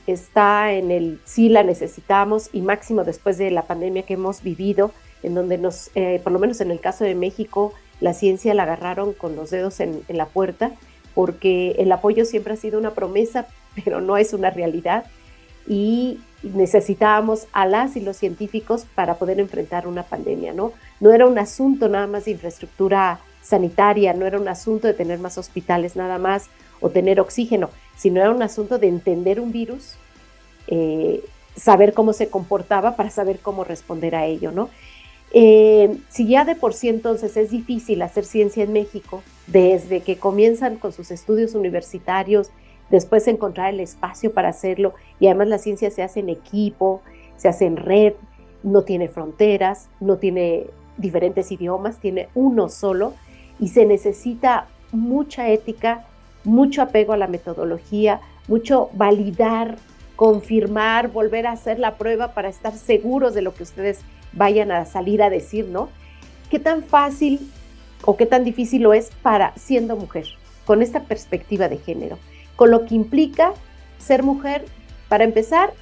está 0.06 0.72
en 0.72 0.90
el 0.90 1.20
sí 1.24 1.48
la 1.48 1.62
necesitamos 1.62 2.50
y 2.52 2.60
máximo 2.60 3.04
después 3.04 3.38
de 3.38 3.50
la 3.50 3.62
pandemia 3.62 4.02
que 4.02 4.14
hemos 4.14 4.42
vivido, 4.42 4.92
en 5.22 5.34
donde 5.34 5.58
nos, 5.58 5.90
eh, 5.94 6.20
por 6.22 6.32
lo 6.32 6.38
menos 6.38 6.60
en 6.60 6.70
el 6.70 6.80
caso 6.80 7.04
de 7.04 7.14
México, 7.14 7.72
la 8.00 8.14
ciencia 8.14 8.54
la 8.54 8.62
agarraron 8.64 9.12
con 9.12 9.36
los 9.36 9.50
dedos 9.50 9.80
en, 9.80 10.02
en 10.08 10.16
la 10.16 10.26
puerta, 10.26 10.72
porque 11.14 11.72
el 11.78 11.90
apoyo 11.90 12.24
siempre 12.24 12.54
ha 12.54 12.56
sido 12.56 12.78
una 12.78 12.92
promesa, 12.92 13.46
pero 13.84 14.00
no 14.00 14.16
es 14.16 14.32
una 14.32 14.50
realidad. 14.50 15.04
Y 15.66 16.20
necesitábamos 16.42 17.46
a 17.52 17.66
las 17.66 17.96
y 17.96 18.00
los 18.00 18.16
científicos 18.16 18.86
para 18.94 19.16
poder 19.16 19.40
enfrentar 19.40 19.86
una 19.86 20.04
pandemia, 20.04 20.52
¿no? 20.52 20.72
No 21.00 21.12
era 21.12 21.26
un 21.26 21.38
asunto 21.38 21.88
nada 21.88 22.06
más 22.06 22.24
de 22.24 22.30
infraestructura 22.32 23.20
sanitaria, 23.48 24.12
no 24.12 24.26
era 24.26 24.38
un 24.38 24.46
asunto 24.46 24.86
de 24.86 24.94
tener 24.94 25.18
más 25.18 25.38
hospitales 25.38 25.96
nada 25.96 26.18
más 26.18 26.50
o 26.80 26.90
tener 26.90 27.18
oxígeno, 27.18 27.70
sino 27.96 28.20
era 28.20 28.30
un 28.30 28.42
asunto 28.42 28.78
de 28.78 28.88
entender 28.88 29.40
un 29.40 29.52
virus, 29.52 29.94
eh, 30.66 31.24
saber 31.56 31.94
cómo 31.94 32.12
se 32.12 32.28
comportaba 32.28 32.94
para 32.94 33.10
saber 33.10 33.38
cómo 33.40 33.64
responder 33.64 34.14
a 34.14 34.26
ello, 34.26 34.52
¿no? 34.52 34.68
Eh, 35.32 35.98
si 36.08 36.26
ya 36.26 36.44
de 36.44 36.56
por 36.56 36.74
sí 36.74 36.88
entonces 36.88 37.36
es 37.36 37.50
difícil 37.50 38.02
hacer 38.02 38.24
ciencia 38.24 38.64
en 38.64 38.72
México, 38.72 39.22
desde 39.46 40.00
que 40.02 40.18
comienzan 40.18 40.76
con 40.76 40.92
sus 40.92 41.10
estudios 41.10 41.54
universitarios, 41.54 42.50
después 42.90 43.26
encontrar 43.28 43.72
el 43.72 43.80
espacio 43.80 44.32
para 44.32 44.50
hacerlo 44.50 44.92
y 45.20 45.26
además 45.26 45.48
la 45.48 45.58
ciencia 45.58 45.90
se 45.90 46.02
hace 46.02 46.20
en 46.20 46.28
equipo, 46.28 47.00
se 47.36 47.48
hace 47.48 47.64
en 47.64 47.76
red, 47.76 48.12
no 48.62 48.82
tiene 48.82 49.08
fronteras, 49.08 49.88
no 50.00 50.18
tiene 50.18 50.66
diferentes 50.98 51.50
idiomas, 51.50 51.98
tiene 51.98 52.28
uno 52.34 52.68
solo 52.68 53.14
y 53.58 53.68
se 53.68 53.84
necesita 53.86 54.66
mucha 54.92 55.48
ética, 55.48 56.06
mucho 56.44 56.82
apego 56.82 57.12
a 57.12 57.16
la 57.16 57.26
metodología, 57.26 58.20
mucho 58.46 58.90
validar, 58.94 59.76
confirmar, 60.16 61.08
volver 61.08 61.46
a 61.46 61.52
hacer 61.52 61.78
la 61.78 61.96
prueba 61.96 62.32
para 62.32 62.48
estar 62.48 62.76
seguros 62.76 63.34
de 63.34 63.42
lo 63.42 63.54
que 63.54 63.62
ustedes 63.62 64.00
vayan 64.32 64.72
a 64.72 64.84
salir 64.84 65.22
a 65.22 65.30
decir, 65.30 65.66
¿no? 65.66 65.88
¿Qué 66.50 66.58
tan 66.58 66.82
fácil 66.82 67.50
o 68.04 68.16
qué 68.16 68.26
tan 68.26 68.44
difícil 68.44 68.82
lo 68.82 68.94
es 68.94 69.10
para 69.22 69.52
siendo 69.56 69.96
mujer, 69.96 70.26
con 70.64 70.82
esta 70.82 71.00
perspectiva 71.00 71.68
de 71.68 71.78
género? 71.78 72.18
con 72.58 72.72
lo 72.72 72.86
que 72.86 72.96
implica 72.96 73.52
ser 73.98 74.24
mujer, 74.24 74.64
para 75.08 75.22
empezar, 75.22 75.72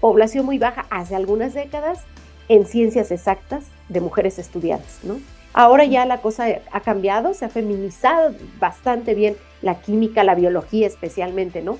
población 0.00 0.46
muy 0.46 0.58
baja 0.58 0.86
hace 0.88 1.14
algunas 1.14 1.52
décadas 1.52 2.00
en 2.48 2.66
ciencias 2.66 3.10
exactas 3.10 3.66
de 3.90 4.00
mujeres 4.00 4.38
estudiantes, 4.38 5.00
¿no? 5.02 5.20
Ahora 5.52 5.84
ya 5.84 6.04
la 6.06 6.20
cosa 6.20 6.46
ha 6.70 6.80
cambiado, 6.80 7.34
se 7.34 7.44
ha 7.44 7.48
feminizado 7.48 8.34
bastante 8.58 9.14
bien 9.14 9.36
la 9.62 9.80
química, 9.80 10.22
la 10.24 10.34
biología 10.34 10.86
especialmente, 10.86 11.62
¿no? 11.62 11.78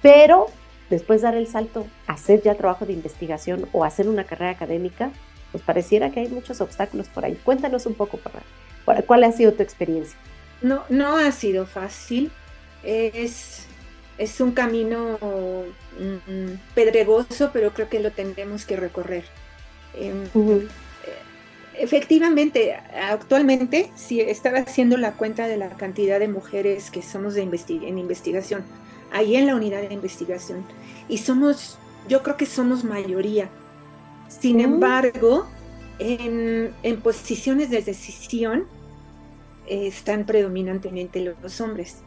Pero 0.00 0.46
después 0.90 1.22
dar 1.22 1.34
el 1.34 1.46
salto 1.46 1.86
hacer 2.06 2.42
ya 2.42 2.54
trabajo 2.54 2.84
de 2.86 2.92
investigación 2.92 3.68
o 3.72 3.84
hacer 3.84 4.08
una 4.08 4.24
carrera 4.24 4.50
académica, 4.50 5.10
pues 5.52 5.62
pareciera 5.62 6.10
que 6.10 6.20
hay 6.20 6.28
muchos 6.28 6.60
obstáculos 6.60 7.08
por 7.08 7.24
ahí. 7.24 7.38
Cuéntanos 7.44 7.86
un 7.86 7.94
poco, 7.94 8.18
para, 8.18 9.02
¿cuál 9.02 9.24
ha 9.24 9.32
sido 9.32 9.52
tu 9.52 9.62
experiencia? 9.62 10.18
No, 10.62 10.82
no 10.88 11.16
ha 11.16 11.30
sido 11.32 11.66
fácil 11.66 12.30
es, 12.82 13.66
es 14.18 14.40
un 14.40 14.52
camino 14.52 15.18
mm, 15.98 16.74
pedregoso, 16.74 17.50
pero 17.52 17.72
creo 17.72 17.88
que 17.88 18.00
lo 18.00 18.10
tendremos 18.10 18.64
que 18.64 18.76
recorrer. 18.76 19.24
Em, 19.94 20.24
efectivamente, 21.78 22.74
actualmente, 22.74 23.90
si 23.96 24.20
estaba 24.20 24.58
haciendo 24.58 24.96
la 24.96 25.12
cuenta 25.12 25.46
de 25.46 25.56
la 25.56 25.70
cantidad 25.70 26.18
de 26.20 26.28
mujeres 26.28 26.90
que 26.90 27.02
somos 27.02 27.34
de 27.34 27.42
en 27.42 27.98
investigación, 27.98 28.64
ahí 29.12 29.36
en 29.36 29.46
la 29.46 29.56
unidad 29.56 29.82
de 29.82 29.94
investigación, 29.94 30.64
y 31.08 31.18
somos, 31.18 31.78
yo 32.08 32.22
creo 32.22 32.36
que 32.36 32.46
somos 32.46 32.84
mayoría. 32.84 33.48
Sin 34.28 34.60
embargo, 34.60 35.46
en, 35.98 36.72
en, 36.82 37.00
posiciones 37.00 37.70
de 37.70 37.82
decisión 37.82 38.64
eh, 39.66 39.86
están 39.86 40.24
predominantemente 40.24 41.20
los 41.20 41.60
hombres. 41.60 41.98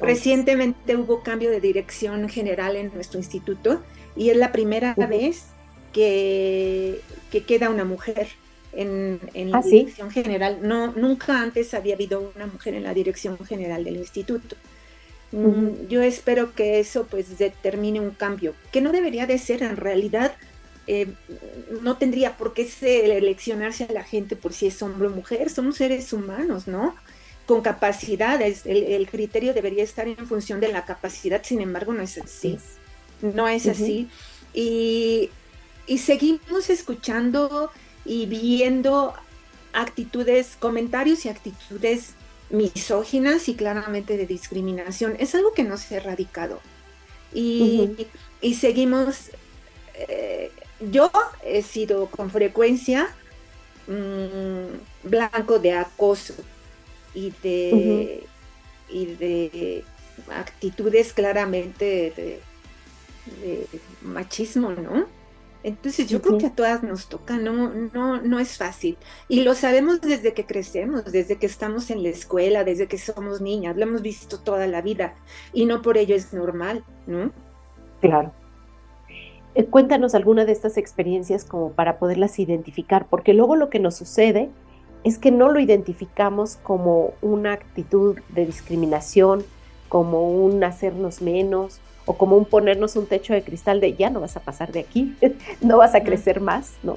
Recientemente 0.00 0.96
hubo 0.96 1.22
cambio 1.22 1.50
de 1.50 1.60
dirección 1.60 2.28
general 2.28 2.76
en 2.76 2.92
nuestro 2.92 3.18
instituto 3.18 3.82
y 4.16 4.30
es 4.30 4.36
la 4.36 4.50
primera 4.50 4.94
vez 4.94 5.46
que, 5.92 7.00
que, 7.30 7.44
queda 7.44 7.70
una 7.70 7.84
mujer 7.84 8.28
en, 8.72 9.20
en 9.34 9.50
la 9.50 9.58
¿Ah, 9.58 9.62
dirección 9.62 10.10
general. 10.10 10.58
No, 10.62 10.92
nunca 10.92 11.40
antes 11.40 11.74
había 11.74 11.94
habido 11.94 12.32
una 12.34 12.46
mujer 12.46 12.74
en 12.74 12.84
la 12.84 12.94
dirección 12.94 13.38
general 13.44 13.84
del 13.84 13.96
instituto. 13.96 14.56
Mm, 15.32 15.86
yo 15.88 16.02
espero 16.02 16.54
que 16.54 16.80
eso 16.80 17.06
pues 17.06 17.38
determine 17.38 18.00
un 18.00 18.10
cambio, 18.10 18.54
que 18.72 18.80
no 18.80 18.92
debería 18.92 19.26
de 19.26 19.38
ser 19.38 19.62
en 19.62 19.76
realidad. 19.76 20.34
Eh, 20.86 21.06
no 21.82 21.98
tendría 21.98 22.36
por 22.36 22.52
qué 22.52 22.66
seleccionarse 22.66 23.84
a 23.84 23.92
la 23.92 24.02
gente 24.02 24.34
por 24.34 24.52
si 24.52 24.66
es 24.66 24.82
hombre 24.82 25.08
o 25.08 25.10
mujer, 25.10 25.48
somos 25.50 25.76
seres 25.76 26.12
humanos, 26.12 26.66
¿no? 26.66 26.96
con 27.50 27.62
capacidades. 27.62 28.62
El, 28.64 29.08
criterio 29.08 29.52
debería 29.52 29.82
estar 29.82 30.06
en 30.06 30.16
función 30.28 30.60
de 30.60 30.68
la 30.68 30.84
capacidad, 30.84 31.42
sin 31.42 31.60
embargo, 31.60 31.92
no 31.92 32.00
es 32.00 32.16
así. 32.16 32.56
No 33.22 33.48
es 33.48 33.66
así. 33.66 34.08
Y, 34.54 35.30
seguimos 35.98 36.70
escuchando 36.70 37.72
y 38.10 38.26
viendo 38.26 39.14
actitudes, 39.72 40.56
comentarios 40.58 41.24
y 41.24 41.28
actitudes 41.28 42.14
misóginas 42.50 43.48
y 43.48 43.54
claramente 43.54 44.16
de 44.16 44.26
discriminación. 44.26 45.14
Es 45.20 45.36
algo 45.36 45.54
que 45.54 45.62
no 45.62 45.76
se 45.76 45.94
ha 45.94 45.98
erradicado. 45.98 46.60
Y, 47.32 48.08
seguimos, 48.58 49.30
eh, 49.94 50.50
yo 50.80 51.12
he 51.44 51.62
sido 51.62 52.06
con 52.06 52.32
frecuencia 52.32 53.14
mm, 53.86 55.08
blanco 55.08 55.60
de 55.60 55.74
acoso 55.74 56.34
y 57.14 57.32
de, 57.44 58.24
y 58.88 59.06
de 59.06 59.84
actitudes 60.34 61.12
claramente 61.12 62.12
de, 62.16 62.40
machismo, 64.02 64.70
¿no? 64.70 65.06
Entonces 65.62 66.08
yo 66.08 66.22
creo 66.22 66.38
que 66.38 66.46
a 66.46 66.54
todas 66.54 66.82
nos 66.82 67.08
toca, 67.08 67.36
no, 67.36 67.70
no, 67.92 68.20
no 68.22 68.38
es 68.38 68.56
fácil. 68.56 68.96
Y 69.28 69.42
lo 69.42 69.54
sabemos 69.54 70.00
desde 70.00 70.32
que 70.32 70.46
crecemos, 70.46 71.04
desde 71.04 71.36
que 71.36 71.46
estamos 71.46 71.90
en 71.90 72.02
la 72.02 72.08
escuela, 72.08 72.64
desde 72.64 72.86
que 72.86 72.96
somos 72.96 73.40
niñas, 73.40 73.76
lo 73.76 73.82
hemos 73.82 74.02
visto 74.02 74.40
toda 74.40 74.66
la 74.66 74.80
vida 74.80 75.14
y 75.52 75.66
no 75.66 75.82
por 75.82 75.98
ello 75.98 76.14
es 76.14 76.32
normal, 76.32 76.84
¿no? 77.06 77.30
Claro. 78.00 78.32
Eh, 79.54 79.66
cuéntanos 79.66 80.14
alguna 80.14 80.44
de 80.44 80.52
estas 80.52 80.76
experiencias 80.76 81.44
como 81.44 81.72
para 81.72 81.98
poderlas 81.98 82.38
identificar, 82.38 83.06
porque 83.10 83.34
luego 83.34 83.56
lo 83.56 83.68
que 83.68 83.80
nos 83.80 83.96
sucede 83.96 84.48
es 85.04 85.18
que 85.18 85.30
no 85.30 85.48
lo 85.50 85.60
identificamos 85.60 86.56
como 86.62 87.14
una 87.20 87.52
actitud 87.52 88.18
de 88.30 88.46
discriminación, 88.46 89.44
como 89.90 90.30
un 90.30 90.62
hacernos 90.62 91.20
menos 91.20 91.80
o 92.06 92.14
como 92.14 92.36
un 92.36 92.46
ponernos 92.46 92.94
un 92.96 93.06
techo 93.06 93.34
de 93.34 93.42
cristal 93.42 93.80
de 93.80 93.94
ya 93.94 94.08
no 94.08 94.20
vas 94.20 94.36
a 94.36 94.40
pasar 94.40 94.72
de 94.72 94.80
aquí, 94.80 95.14
no 95.60 95.76
vas 95.76 95.94
a 95.94 96.02
crecer 96.02 96.40
más, 96.40 96.74
¿no? 96.82 96.96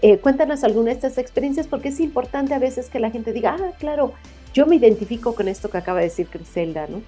Eh, 0.00 0.16
cuéntanos 0.18 0.64
alguna 0.64 0.86
de 0.86 0.92
estas 0.92 1.18
experiencias 1.18 1.66
porque 1.66 1.88
es 1.88 2.00
importante 2.00 2.54
a 2.54 2.58
veces 2.58 2.88
que 2.88 3.00
la 3.00 3.10
gente 3.10 3.34
diga, 3.34 3.56
ah, 3.60 3.72
claro, 3.78 4.14
yo 4.54 4.64
me 4.64 4.76
identifico 4.76 5.34
con 5.34 5.48
esto 5.48 5.68
que 5.68 5.76
acaba 5.76 5.98
de 5.98 6.06
decir 6.06 6.28
Criselda, 6.28 6.86
¿no? 6.86 7.02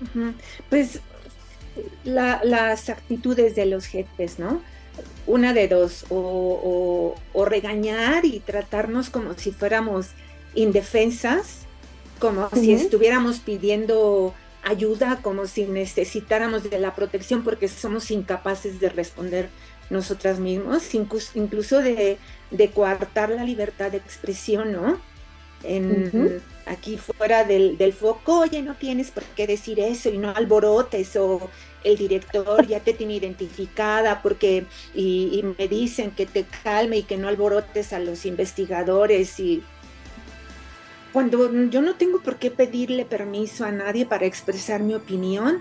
Pues 0.69 1.01
las 2.05 2.91
actitudes 2.91 3.55
de 3.55 3.67
los 3.67 3.87
jefes, 3.87 4.41
¿no? 4.41 4.61
Una 5.27 5.55
de 5.55 5.69
dos, 5.69 6.05
o, 6.11 7.15
o 7.33 7.45
regañar 7.45 8.25
y 8.25 8.41
tratarnos 8.41 9.09
como 9.09 9.35
si 9.35 9.53
fuéramos 9.53 10.09
indefensas, 10.55 11.61
como 12.19 12.51
si 12.51 12.73
estuviéramos 12.73 13.39
pidiendo 13.39 14.35
ayuda, 14.63 15.21
como 15.23 15.47
si 15.47 15.65
necesitáramos 15.65 16.69
de 16.69 16.79
la 16.79 16.95
protección 16.95 17.43
porque 17.43 17.69
somos 17.69 18.11
incapaces 18.11 18.81
de 18.81 18.89
responder 18.89 19.49
nosotras 19.91 20.39
mismos, 20.39 20.95
incluso 20.95 21.81
de, 21.81 22.19
de 22.51 22.71
coartar 22.71 23.31
la 23.31 23.45
libertad 23.45 23.91
de 23.91 23.99
expresión, 23.99 24.73
¿no? 24.73 25.01
En, 25.65 26.43
Aquí 26.65 26.97
fuera 26.97 27.45
del, 27.45 27.77
del, 27.77 27.93
foco, 27.93 28.41
oye, 28.41 28.63
no 28.63 28.75
tienes 28.75 29.11
por 29.11 29.25
qué 29.25 29.49
decir 29.49 29.81
eso 29.81 30.11
y 30.11 30.19
no 30.19 30.31
alborotes, 30.31 31.17
o 31.17 31.51
el 31.83 31.99
director 31.99 32.65
ya 32.69 32.79
te 32.79 32.93
tiene 32.93 33.17
identificada 33.17 34.23
porque, 34.23 34.67
y, 34.95 35.41
y 35.41 35.43
me 35.43 35.67
dicen 35.67 36.13
que 36.13 36.25
te 36.25 36.45
calme 36.63 36.99
y 36.99 37.03
que 37.03 37.17
no 37.17 37.27
alborotes 37.27 37.93
a 37.93 37.99
los 37.99 38.25
investigadores 38.27 39.41
y 39.41 39.65
cuando 41.13 41.53
yo 41.69 41.83
no 41.83 41.95
tengo 41.95 42.21
por 42.21 42.37
qué 42.37 42.51
pedirle 42.51 43.05
permiso 43.05 43.65
a 43.65 43.73
nadie 43.73 44.07
para 44.07 44.27
expresar 44.27 44.81
mi 44.81 44.95
opinión. 44.95 45.59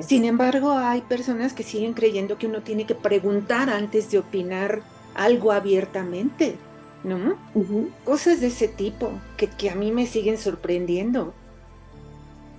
Sin 0.00 0.24
embargo, 0.24 0.70
hay 0.70 1.00
personas 1.00 1.52
que 1.52 1.64
siguen 1.64 1.94
creyendo 1.94 2.38
que 2.38 2.46
uno 2.46 2.62
tiene 2.62 2.86
que 2.86 2.94
preguntar 2.94 3.68
antes 3.68 4.10
de 4.10 4.18
opinar 4.18 4.82
algo 5.14 5.50
abiertamente, 5.50 6.54
¿no? 7.02 7.34
Cosas 8.04 8.40
de 8.40 8.48
ese 8.48 8.68
tipo 8.68 9.10
que, 9.36 9.48
que 9.48 9.70
a 9.70 9.74
mí 9.74 9.90
me 9.90 10.06
siguen 10.06 10.38
sorprendiendo, 10.38 11.34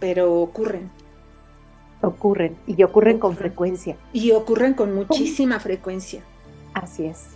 pero 0.02 0.34
ocurren. 0.42 0.90
Ocurren, 2.02 2.58
y 2.68 2.84
ocurren 2.84 3.18
con 3.18 3.38
frecuencia. 3.38 3.96
Y 4.12 4.32
ocurren 4.32 4.74
con 4.74 4.94
muchísima 4.94 5.62
frecuencia. 5.62 6.22
Así 6.74 7.06
es. 7.06 7.28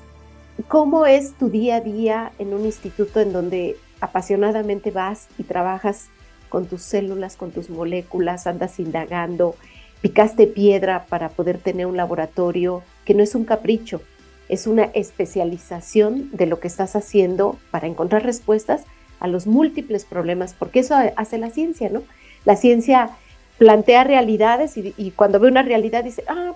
¿Cómo 0.67 1.05
es 1.05 1.31
tu 1.35 1.49
día 1.49 1.77
a 1.77 1.81
día 1.81 2.33
en 2.37 2.53
un 2.53 2.65
instituto 2.65 3.21
en 3.21 3.31
donde 3.31 3.77
apasionadamente 4.01 4.91
vas 4.91 5.27
y 5.37 5.43
trabajas 5.43 6.09
con 6.49 6.65
tus 6.65 6.81
células, 6.81 7.35
con 7.35 7.51
tus 7.51 7.69
moléculas, 7.69 8.47
andas 8.47 8.79
indagando, 8.79 9.55
picaste 10.01 10.47
piedra 10.47 11.05
para 11.05 11.29
poder 11.29 11.57
tener 11.57 11.85
un 11.85 11.97
laboratorio 11.97 12.83
que 13.05 13.13
no 13.13 13.23
es 13.23 13.35
un 13.35 13.45
capricho, 13.45 14.01
es 14.47 14.65
una 14.65 14.83
especialización 14.83 16.29
de 16.31 16.47
lo 16.47 16.59
que 16.59 16.67
estás 16.67 16.95
haciendo 16.95 17.57
para 17.71 17.87
encontrar 17.87 18.23
respuestas 18.23 18.83
a 19.19 19.27
los 19.27 19.47
múltiples 19.47 20.05
problemas, 20.05 20.55
porque 20.57 20.79
eso 20.79 20.95
hace 21.15 21.37
la 21.37 21.49
ciencia, 21.49 21.89
¿no? 21.89 22.03
La 22.45 22.55
ciencia 22.55 23.11
plantea 23.57 24.05
realidades 24.05 24.77
y, 24.77 25.11
cuando 25.11 25.39
ve 25.39 25.49
una 25.49 25.61
realidad 25.61 26.03
dice, 26.03 26.23
ah, 26.27 26.53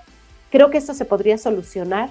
creo 0.50 0.70
que 0.70 0.78
esto 0.78 0.94
se 0.94 1.06
podría 1.06 1.38
solucionar 1.38 2.10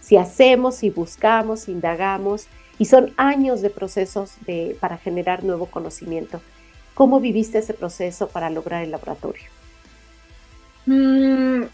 si 0.00 0.16
hacemos, 0.18 0.76
si 0.76 0.90
buscamos, 0.90 1.60
si 1.60 1.72
indagamos, 1.72 2.46
y 2.78 2.84
son 2.86 3.12
años 3.16 3.62
de 3.62 3.70
procesos 3.70 4.32
de, 4.46 4.76
para 4.80 4.98
generar 4.98 5.44
nuevo 5.44 5.66
conocimiento. 5.66 6.40
¿Cómo 6.94 7.20
viviste 7.20 7.58
ese 7.58 7.74
proceso 7.74 8.28
para 8.28 8.50
lograr 8.50 8.82
el 8.82 8.90
laboratorio? 8.90 9.44
Mm, 10.86 11.64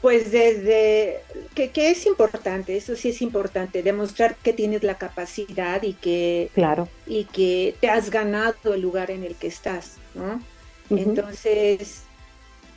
pues 0.00 0.30
desde 0.30 1.20
que, 1.54 1.70
es 1.74 2.06
importante, 2.06 2.76
eso 2.76 2.94
sí 2.94 3.10
es 3.10 3.22
importante, 3.22 3.82
demostrar 3.82 4.36
que 4.36 4.52
tienes 4.52 4.82
la 4.82 4.98
capacidad 4.98 5.82
y 5.82 5.94
que, 5.94 6.50
claro. 6.54 6.88
y 7.06 7.24
que 7.24 7.74
te 7.80 7.88
has 7.88 8.10
ganado 8.10 8.74
el 8.74 8.82
lugar 8.82 9.10
en 9.10 9.24
el 9.24 9.34
que 9.34 9.46
estás, 9.46 9.96
¿no? 10.14 10.42
Entonces, 10.90 12.02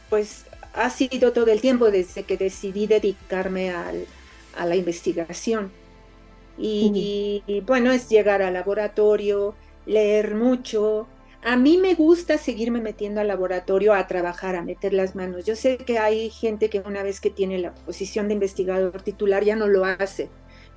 pues 0.09 0.45
ha 0.73 0.89
sido 0.89 1.33
todo 1.33 1.47
el 1.47 1.59
tiempo 1.59 1.91
desde 1.91 2.23
que 2.23 2.37
decidí 2.37 2.87
dedicarme 2.87 3.71
a 3.71 4.65
la 4.65 4.75
investigación. 4.75 5.71
Y, 6.57 7.43
bueno, 7.65 7.91
es 7.91 8.09
llegar 8.09 8.41
al 8.41 8.53
laboratorio, 8.53 9.55
leer 9.85 10.35
mucho. 10.35 11.07
A 11.43 11.55
mí 11.55 11.77
me 11.77 11.93
gusta 11.93 12.37
seguirme 12.37 12.81
metiendo 12.81 13.21
al 13.21 13.27
laboratorio 13.27 13.93
a 13.93 14.07
trabajar, 14.07 14.55
a 14.55 14.63
meter 14.63 14.93
las 14.93 15.15
manos. 15.15 15.45
Yo 15.45 15.55
sé 15.55 15.77
que 15.77 15.99
hay 15.99 16.29
gente 16.29 16.69
que 16.69 16.79
una 16.79 17.03
vez 17.03 17.21
que 17.21 17.29
tiene 17.29 17.59
la 17.59 17.73
posición 17.73 18.27
de 18.27 18.33
investigador 18.33 19.01
titular 19.01 19.43
ya 19.43 19.55
no 19.55 19.67
lo 19.67 19.85
hace. 19.85 20.29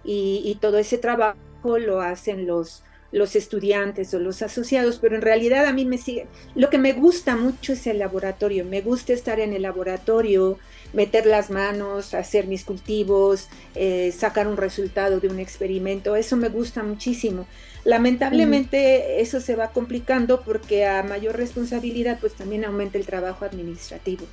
Y, 0.04 0.56
todo 0.60 0.78
ese 0.78 0.98
trabajo 0.98 1.36
lo 1.78 2.00
hacen 2.00 2.46
los, 2.46 2.82
los 3.12 3.36
estudiantes 3.36 4.14
o 4.14 4.18
los 4.18 4.42
asociados, 4.42 4.98
pero 4.98 5.16
en 5.16 5.22
realidad 5.22 5.66
a 5.66 5.72
mí 5.72 5.84
me 5.84 5.98
sigue, 5.98 6.26
lo 6.54 6.70
que 6.70 6.78
me 6.78 6.92
gusta 6.92 7.36
mucho 7.36 7.72
es 7.72 7.86
el 7.86 7.98
laboratorio, 7.98 8.64
me 8.64 8.80
gusta 8.80 9.12
estar 9.12 9.40
en 9.40 9.52
el 9.52 9.62
laboratorio, 9.62 10.58
meter 10.92 11.26
las 11.26 11.50
manos, 11.50 12.14
hacer 12.14 12.46
mis 12.46 12.64
cultivos, 12.64 13.48
eh, 13.74 14.12
sacar 14.16 14.48
un 14.48 14.56
resultado 14.56 15.20
de 15.20 15.28
un 15.28 15.38
experimento, 15.38 16.16
eso 16.16 16.36
me 16.36 16.48
gusta 16.48 16.82
muchísimo. 16.82 17.46
Lamentablemente 17.84 19.22
eso 19.22 19.40
se 19.40 19.56
va 19.56 19.70
complicando 19.70 20.42
porque 20.42 20.86
a 20.86 21.02
mayor 21.02 21.36
responsabilidad 21.36 22.18
pues 22.20 22.34
también 22.34 22.64
aumenta 22.64 22.98
el 22.98 23.06
trabajo 23.06 23.44
administrativo. 23.44 24.26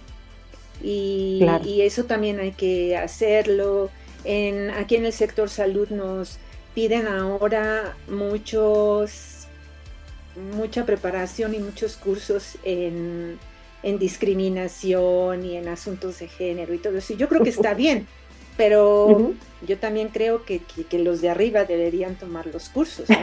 Y, 0.84 1.45
eso 1.81 2.03
también 2.03 2.39
hay 2.39 2.51
que 2.51 2.97
hacerlo. 2.97 3.89
En, 4.23 4.69
aquí 4.71 4.95
en 4.95 5.05
el 5.05 5.13
sector 5.13 5.49
salud 5.49 5.89
nos 5.89 6.38
piden 6.75 7.08
ahora 7.08 7.95
muchos, 8.10 9.47
mucha 10.55 10.86
preparación 10.86 11.55
y 11.55 11.60
muchos 11.60 11.95
cursos 11.95 12.58
en 12.63 13.39
en 13.88 13.97
discriminación 14.00 15.45
y 15.45 15.56
en 15.56 15.69
asuntos 15.69 16.19
de 16.19 16.28
género 16.28 16.73
y 16.73 16.78
todo 16.78 16.97
eso. 16.97 17.13
Yo 17.13 17.30
creo 17.30 17.41
que 17.41 17.50
está 17.50 17.73
bien, 17.73 18.06
pero 18.58 19.32
yo 19.65 19.78
también 19.78 20.10
creo 20.10 20.43
que, 20.43 20.60
los 20.91 21.21
de 21.21 21.30
arriba 21.30 21.63
deberían 21.63 22.15
tomar 22.15 22.47
los 22.47 22.67
cursos. 22.67 23.08
yo 23.10 23.15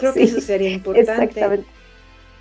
creo 0.00 0.12
que 0.12 0.24
eso 0.24 0.40
sería 0.40 0.70
importante. 0.70 1.12
Exactamente. 1.12 1.66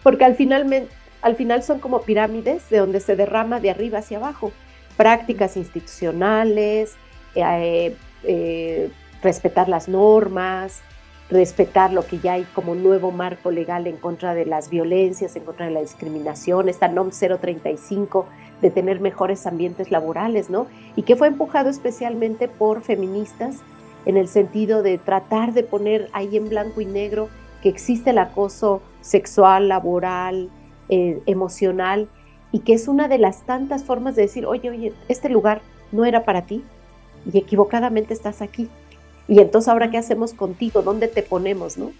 Porque 0.01 0.25
al 0.25 0.35
final, 0.35 0.87
al 1.21 1.35
final 1.35 1.61
son 1.61 1.77
como 1.79 2.01
pirámides 2.01 2.71
de 2.71 2.79
donde 2.79 3.01
se 3.01 3.15
derrama 3.15 3.59
de 3.59 3.69
arriba 3.69 3.99
hacia 3.99 4.17
abajo. 4.17 4.51
Prácticas 4.97 5.57
institucionales, 5.57 6.95
eh, 7.35 7.95
eh, 8.23 8.89
respetar 9.21 9.69
las 9.69 9.87
normas, 9.87 10.81
respetar 11.29 11.91
lo 11.91 12.05
que 12.05 12.19
ya 12.19 12.33
hay 12.33 12.43
como 12.53 12.75
nuevo 12.75 13.11
marco 13.11 13.51
legal 13.51 13.87
en 13.87 13.97
contra 13.97 14.35
de 14.35 14.45
las 14.45 14.69
violencias, 14.69 15.35
en 15.35 15.43
contra 15.43 15.65
de 15.65 15.71
la 15.71 15.81
discriminación, 15.81 16.69
esta 16.69 16.87
NOM 16.87 17.09
035 17.09 18.27
de 18.61 18.71
tener 18.71 18.99
mejores 18.99 19.47
ambientes 19.47 19.91
laborales, 19.91 20.49
¿no? 20.49 20.67
Y 20.95 21.01
que 21.01 21.15
fue 21.15 21.27
empujado 21.27 21.69
especialmente 21.69 22.47
por 22.47 22.81
feministas 22.81 23.57
en 24.05 24.17
el 24.17 24.27
sentido 24.27 24.83
de 24.83 24.97
tratar 24.97 25.53
de 25.53 25.63
poner 25.63 26.09
ahí 26.13 26.37
en 26.37 26.47
blanco 26.47 26.79
y 26.81 26.85
negro 26.85 27.29
que 27.61 27.69
existe 27.69 28.11
el 28.11 28.19
acoso 28.19 28.81
sexual, 29.01 29.67
laboral, 29.67 30.49
eh, 30.89 31.21
emocional, 31.25 32.07
y 32.51 32.59
que 32.59 32.73
es 32.73 32.87
una 32.87 33.07
de 33.07 33.17
las 33.17 33.41
tantas 33.41 33.83
formas 33.83 34.15
de 34.15 34.21
decir, 34.21 34.45
oye, 34.45 34.69
oye, 34.69 34.93
este 35.09 35.27
lugar 35.27 35.61
no 35.91 36.05
era 36.05 36.23
para 36.23 36.43
ti 36.43 36.63
y 37.31 37.37
equivocadamente 37.37 38.13
estás 38.13 38.41
aquí. 38.41 38.69
Y 39.27 39.39
entonces, 39.39 39.69
¿ahora 39.69 39.89
qué 39.89 39.97
hacemos 39.97 40.33
contigo? 40.33 40.81
¿Dónde 40.81 41.07
te 41.07 41.23
ponemos? 41.23 41.77
¿no? 41.77 41.91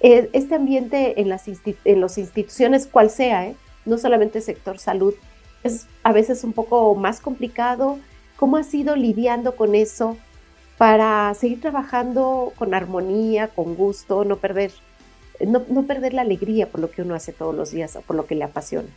Eh, 0.00 0.28
este 0.32 0.54
ambiente 0.54 1.20
en 1.20 1.28
las, 1.28 1.48
instituciones, 1.48 2.86
cual 2.86 3.10
sea, 3.10 3.46
¿eh? 3.46 3.56
no 3.84 3.98
solamente 3.98 4.40
sector 4.40 4.78
salud, 4.78 5.14
es 5.64 5.86
a 6.02 6.12
veces 6.12 6.44
un 6.44 6.52
poco 6.52 6.94
más 6.94 7.20
complicado. 7.20 7.98
¿Cómo 8.36 8.56
has 8.56 8.72
ido 8.72 8.94
lidiando 8.94 9.56
con 9.56 9.74
eso 9.74 10.16
para 10.76 11.34
seguir 11.34 11.60
trabajando 11.60 12.52
con 12.56 12.74
armonía, 12.74 13.48
con 13.48 13.74
gusto, 13.74 14.24
no 14.24 14.36
perder, 14.36 14.70
no, 15.44 15.82
perder 15.86 16.14
la 16.14 16.22
alegría 16.22 16.70
por 16.70 16.80
lo 16.80 16.90
que 16.90 17.02
uno 17.02 17.16
hace 17.16 17.32
todos 17.32 17.54
los 17.54 17.72
días 17.72 17.98
por 18.06 18.14
lo 18.14 18.26
que 18.26 18.36
le 18.36 18.44
apasiona? 18.44 18.88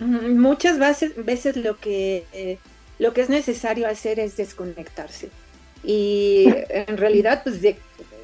Muchas 0.00 0.78
veces, 0.78 1.24
veces 1.24 1.56
lo, 1.56 1.78
que, 1.78 2.26
eh, 2.32 2.58
lo 2.98 3.14
que 3.14 3.22
es 3.22 3.30
necesario 3.30 3.88
hacer 3.88 4.18
es 4.18 4.36
desconectarse 4.36 5.30
y 5.84 6.46
en 6.68 6.96
realidad 6.96 7.42
pues 7.42 7.60
de, 7.60 7.76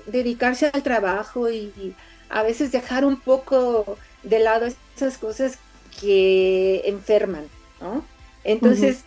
dedicarse 0.06 0.70
al 0.72 0.82
trabajo 0.82 1.50
y, 1.50 1.94
a 2.30 2.42
veces 2.42 2.72
dejar 2.72 3.06
un 3.06 3.18
poco 3.18 3.96
de 4.22 4.38
lado 4.38 4.66
esas 4.94 5.16
cosas 5.16 5.58
que 5.98 6.82
enferman, 6.84 7.46
¿no? 7.80 8.04
Entonces, 8.44 9.04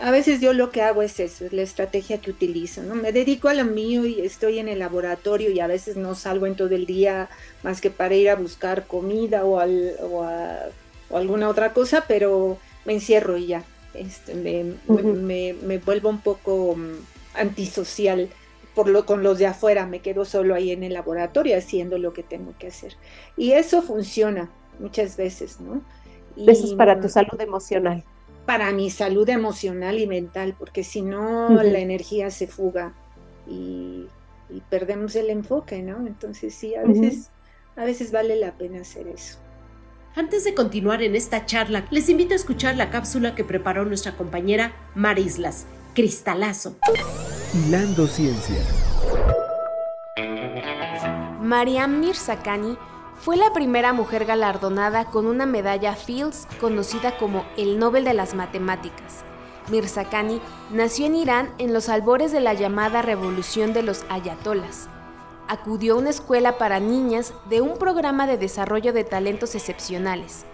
a 0.00 0.10
veces 0.10 0.40
yo 0.40 0.52
lo 0.52 0.72
que 0.72 0.82
hago 0.82 1.02
es 1.02 1.20
eso, 1.20 1.44
es 1.44 1.52
la 1.52 1.62
estrategia 1.62 2.18
que 2.18 2.32
utilizo, 2.32 2.82
¿no? 2.82 2.96
Me 2.96 3.12
dedico 3.12 3.46
a 3.46 3.54
lo 3.54 3.64
mío 3.64 4.06
y 4.06 4.20
estoy 4.22 4.58
en 4.58 4.66
el 4.66 4.80
laboratorio 4.80 5.52
y 5.52 5.60
a 5.60 5.68
veces 5.68 5.96
no 5.96 6.16
salgo 6.16 6.46
en 6.46 6.56
todo 6.56 6.74
el 6.74 6.84
día 6.84 7.28
más 7.62 7.80
que 7.80 7.90
para 7.90 8.16
ir 8.16 8.28
a 8.28 8.34
buscar 8.34 8.88
comida 8.88 9.44
o, 9.44 9.62
o, 9.62 11.16
alguna 11.16 11.48
otra 11.48 11.72
cosa, 11.72 12.06
pero 12.08 12.58
me 12.84 12.94
encierro 12.94 13.36
y 13.36 13.46
ya. 13.46 13.62
Este, 13.94 14.34
me, 14.34 15.54
me 15.62 15.78
vuelvo 15.78 16.08
un 16.08 16.20
poco 16.20 16.74
mm, 16.76 16.96
antisocial 17.38 18.30
por 18.78 18.88
lo, 18.88 19.06
con 19.06 19.24
los 19.24 19.38
de 19.38 19.46
afuera, 19.48 19.86
me 19.86 19.98
quedo 19.98 20.24
solo 20.24 20.54
ahí 20.54 20.70
en 20.70 20.84
el 20.84 20.92
laboratorio 20.92 21.58
haciendo 21.58 21.98
lo 21.98 22.12
que 22.12 22.22
tengo 22.22 22.54
que 22.60 22.68
hacer. 22.68 22.94
Y 23.36 23.50
eso 23.50 23.82
funciona 23.82 24.50
muchas 24.78 25.16
veces, 25.16 25.58
¿no? 25.60 25.82
eso 26.36 26.64
es 26.64 26.74
para 26.74 27.00
tu 27.00 27.08
salud 27.08 27.40
emocional. 27.40 28.04
Para 28.46 28.70
mi 28.70 28.88
salud 28.90 29.28
emocional 29.28 29.98
y 29.98 30.06
mental, 30.06 30.54
porque 30.56 30.84
si 30.84 31.02
no 31.02 31.50
la 31.50 31.80
energía 31.80 32.30
se 32.30 32.46
fuga 32.46 32.94
y, 33.48 34.06
perdemos 34.70 35.16
el 35.16 35.30
enfoque, 35.30 35.82
¿no? 35.82 36.06
Entonces 36.06 36.54
sí, 36.54 36.76
a 36.76 36.84
veces, 36.84 37.30
a 37.74 37.84
veces 37.84 38.12
vale 38.12 38.36
la 38.36 38.52
pena 38.52 38.82
hacer 38.82 39.08
eso. 39.08 39.38
Antes 40.14 40.44
de 40.44 40.54
continuar 40.54 41.02
en 41.02 41.16
esta 41.16 41.46
charla, 41.46 41.84
les 41.90 42.08
invito 42.08 42.32
a 42.32 42.36
escuchar 42.36 42.76
la 42.76 42.90
cápsula 42.90 43.34
que 43.34 43.42
preparó 43.42 43.84
nuestra 43.84 44.16
compañera 44.16 44.72
Marislas 44.94 45.66
cristalazo. 45.98 46.76
Hilando 47.52 48.06
Ciencia. 48.06 48.62
Mariam 51.42 51.98
Mirzakhani 51.98 52.78
fue 53.16 53.36
la 53.36 53.52
primera 53.52 53.92
mujer 53.92 54.24
galardonada 54.24 55.06
con 55.06 55.26
una 55.26 55.44
medalla 55.44 55.96
Fields 55.96 56.46
conocida 56.60 57.18
como 57.18 57.44
el 57.56 57.80
Nobel 57.80 58.04
de 58.04 58.14
las 58.14 58.34
Matemáticas. 58.34 59.24
Mirzakhani 59.72 60.40
nació 60.70 61.06
en 61.06 61.16
Irán 61.16 61.52
en 61.58 61.72
los 61.72 61.88
albores 61.88 62.30
de 62.30 62.42
la 62.42 62.54
llamada 62.54 63.02
Revolución 63.02 63.72
de 63.72 63.82
los 63.82 64.04
Ayatolas. 64.08 64.88
acudió 65.48 65.94
a 65.94 65.98
una 65.98 66.10
escuela 66.10 66.58
para 66.58 66.78
niñas 66.78 67.32
de 67.50 67.60
un 67.60 67.76
programa 67.76 68.28
de 68.28 68.38
desarrollo 68.38 68.92
de 68.92 69.02
talentos 69.02 69.56
excepcionales. 69.56 70.44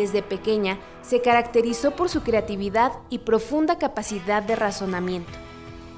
Desde 0.00 0.22
pequeña 0.22 0.78
se 1.02 1.20
caracterizó 1.20 1.90
por 1.90 2.08
su 2.08 2.22
creatividad 2.22 2.92
y 3.10 3.18
profunda 3.18 3.76
capacidad 3.76 4.42
de 4.42 4.56
razonamiento. 4.56 5.30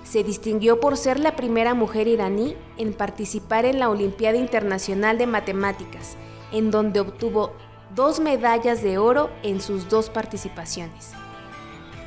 Se 0.02 0.24
distinguió 0.24 0.80
por 0.80 0.96
ser 0.96 1.20
la 1.20 1.36
primera 1.36 1.72
mujer 1.72 2.08
iraní 2.08 2.56
en 2.78 2.94
participar 2.94 3.64
en 3.64 3.78
la 3.78 3.90
Olimpiada 3.90 4.38
Internacional 4.38 5.18
de 5.18 5.28
Matemáticas, 5.28 6.16
en 6.50 6.72
donde 6.72 6.98
obtuvo 6.98 7.52
dos 7.94 8.18
medallas 8.18 8.82
de 8.82 8.98
oro 8.98 9.30
en 9.44 9.60
sus 9.60 9.88
dos 9.88 10.10
participaciones. 10.10 11.12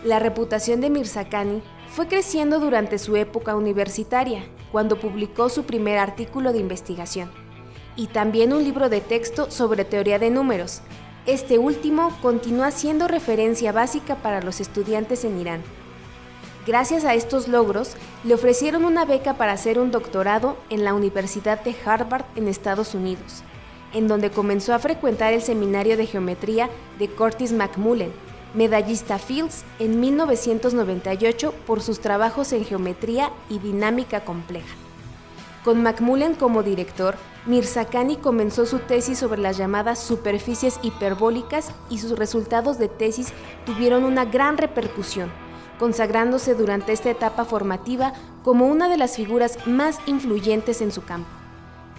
La 0.04 0.20
reputación 0.20 0.82
de 0.82 0.90
Mirzakhani 0.90 1.64
fue 1.88 2.10
creciendo 2.10 2.60
durante 2.60 3.00
su 3.00 3.16
época 3.16 3.56
universitaria, 3.56 4.44
cuando 4.74 5.00
publicó 5.00 5.48
su 5.48 5.64
primer 5.64 5.98
artículo 5.98 6.52
de 6.52 6.60
investigación, 6.60 7.32
y 7.96 8.08
también 8.08 8.52
un 8.52 8.66
libro 8.66 8.90
de 8.90 9.00
texto 9.00 9.50
sobre 9.50 9.86
teoría 9.86 10.20
de 10.20 10.30
números. 10.30 10.82
Este 11.26 11.58
último 11.58 12.16
continúa 12.22 12.70
siendo 12.70 13.08
referencia 13.08 13.72
básica 13.72 14.16
para 14.18 14.44
los 14.44 14.62
estudiantes 14.62 15.26
en 15.26 15.40
Irán. 15.40 15.64
Gracias 16.68 17.04
a 17.04 17.16
estos 17.16 17.48
logros, 17.48 17.96
le 18.24 18.36
ofrecieron 18.36 18.86
una 18.86 19.06
beca 19.06 19.34
para 19.34 19.54
hacer 19.54 19.80
un 19.80 19.90
doctorado 19.90 20.56
en 20.70 20.84
la 20.84 20.94
Universidad 20.94 21.64
de 21.64 21.76
Harvard 21.84 22.26
en 22.36 22.48
Estados 22.48 22.94
Unidos, 22.94 23.42
en 23.92 24.08
donde 24.08 24.30
comenzó 24.30 24.76
a 24.76 24.80
frecuentar 24.80 25.34
el 25.34 25.42
seminario 25.42 25.98
de 25.98 26.06
geometría 26.06 26.70
de 27.00 27.08
Curtis 27.08 27.54
McMullen, 27.54 28.14
medallista 28.54 29.18
Fields 29.18 29.64
en 29.80 30.00
1998 30.00 31.56
por 31.66 31.82
sus 31.82 32.02
trabajos 32.02 32.54
en 32.54 32.66
geometría 32.66 33.32
y 33.50 33.58
dinámica 33.58 34.24
compleja. 34.24 34.76
Con 35.66 35.82
Macmullen 35.82 36.36
como 36.36 36.62
director, 36.62 37.16
Mirzakhani 37.48 38.18
comenzó 38.18 38.68
su 38.68 38.78
tesis 38.78 39.18
sobre 39.18 39.42
las 39.42 39.58
llamadas 39.58 39.98
superficies 39.98 40.80
hiperbólicas 40.84 41.72
y 41.90 41.98
sus 41.98 42.12
resultados 42.20 42.78
de 42.78 42.88
tesis 42.88 43.34
tuvieron 43.66 44.04
una 44.04 44.26
gran 44.26 44.60
repercusión, 44.60 45.32
consagrándose 45.80 46.54
durante 46.54 46.94
esta 46.94 47.10
etapa 47.10 47.46
formativa 47.46 48.14
como 48.44 48.68
una 48.68 48.90
de 48.90 48.98
las 48.98 49.16
figuras 49.16 49.58
más 49.66 49.98
influyentes 50.06 50.82
en 50.82 50.92
su 50.92 51.04
campo. 51.04 51.30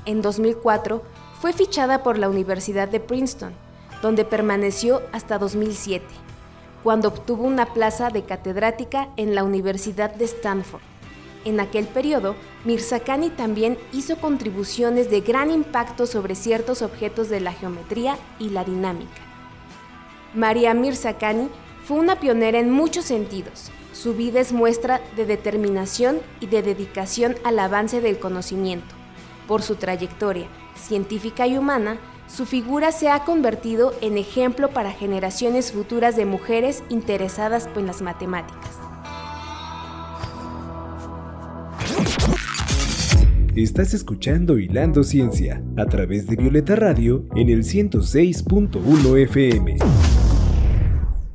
En 0.05 0.23
2004, 0.23 1.03
fue 1.41 1.53
fichada 1.53 2.05
por 2.05 2.19
la 2.19 2.29
Universidad 2.29 2.87
de 2.87 3.01
Princeton, 3.01 3.53
donde 4.01 4.25
permaneció 4.25 5.03
hasta 5.11 5.39
2007 5.39 6.07
cuando 6.85 7.09
obtuvo 7.09 7.43
una 7.43 7.75
plaza 7.75 8.11
de 8.11 8.23
catedrática 8.23 9.09
en 9.17 9.35
la 9.35 9.43
Universidad 9.43 10.15
de 10.15 10.27
Stanford. 10.27 10.83
En 11.47 11.61
aquel 11.61 11.87
periodo, 11.87 12.35
Mirzakhani 12.65 13.31
también 13.31 13.79
hizo 13.93 14.17
contribuciones 14.17 15.11
de 15.11 15.21
gran 15.21 15.53
impacto 15.53 16.07
sobre 16.07 16.35
ciertos 16.35 16.83
objetos 16.83 17.29
de 17.29 17.39
la 17.39 17.53
geometría 17.53 18.19
y 18.41 18.51
la 18.51 18.65
dinámica. 18.65 19.23
María 20.35 20.75
Mirzakhani 20.75 21.49
fue 21.85 21.99
una 21.99 22.19
pionera 22.19 22.59
en 22.59 22.73
muchos 22.73 23.05
sentidos. 23.05 23.71
Su 23.93 24.15
vida 24.15 24.41
es 24.41 24.53
muestra 24.53 25.01
de 25.15 25.25
determinación 25.25 26.19
y 26.41 26.47
de 26.47 26.63
dedicación 26.63 27.37
al 27.45 27.61
avance 27.61 28.01
del 28.01 28.19
conocimiento. 28.19 28.97
Por 29.47 29.63
su 29.63 29.77
trayectoria 29.77 30.49
científica 30.75 31.47
y 31.47 31.57
humana, 31.57 31.97
su 32.27 32.45
figura 32.45 32.91
se 32.91 33.09
ha 33.09 33.25
convertido 33.25 33.95
en 34.01 34.19
ejemplo 34.19 34.71
para 34.71 34.91
generaciones 34.91 35.71
futuras 35.71 36.17
de 36.17 36.25
mujeres 36.25 36.83
interesadas 36.89 37.69
en 37.77 37.87
las 37.87 38.03
matemáticas. 38.03 38.86
Estás 43.57 43.95
escuchando 43.95 44.59
Hilando 44.59 45.03
Ciencia 45.03 45.63
a 45.79 45.87
través 45.87 46.27
de 46.27 46.37
Violeta 46.37 46.77
Radio 46.77 47.25
en 47.35 47.49
el 47.49 47.65
106.1 47.65 49.23
FM. 49.23 49.79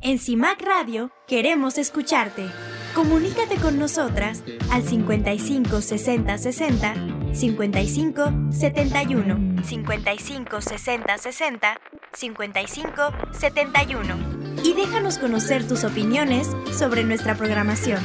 En 0.02 0.20
CIMAC 0.20 0.62
Radio 0.62 1.10
queremos 1.28 1.80
escucharte. 1.80 2.46
Comunícate 2.94 3.56
con 3.56 3.80
nosotras 3.80 4.44
al 4.70 4.84
55 4.84 5.82
60 5.82 6.38
60 6.38 6.94
55 7.34 8.34
71 8.52 9.64
55 9.64 10.62
60 10.62 11.18
60 11.18 11.82
55 12.14 13.02
71 13.32 14.16
y 14.64 14.74
déjanos 14.74 15.18
conocer 15.18 15.68
tus 15.68 15.84
opiniones 15.84 16.48
sobre 16.72 17.04
nuestra 17.04 17.34
programación. 17.34 18.00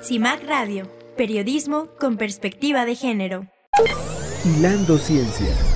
CIMAC 0.00 0.48
Radio, 0.48 0.97
periodismo 1.18 1.88
con 1.98 2.16
perspectiva 2.16 2.86
de 2.86 2.94
género. 2.94 3.48
Hilando 4.44 4.96
Ciencia. 4.96 5.67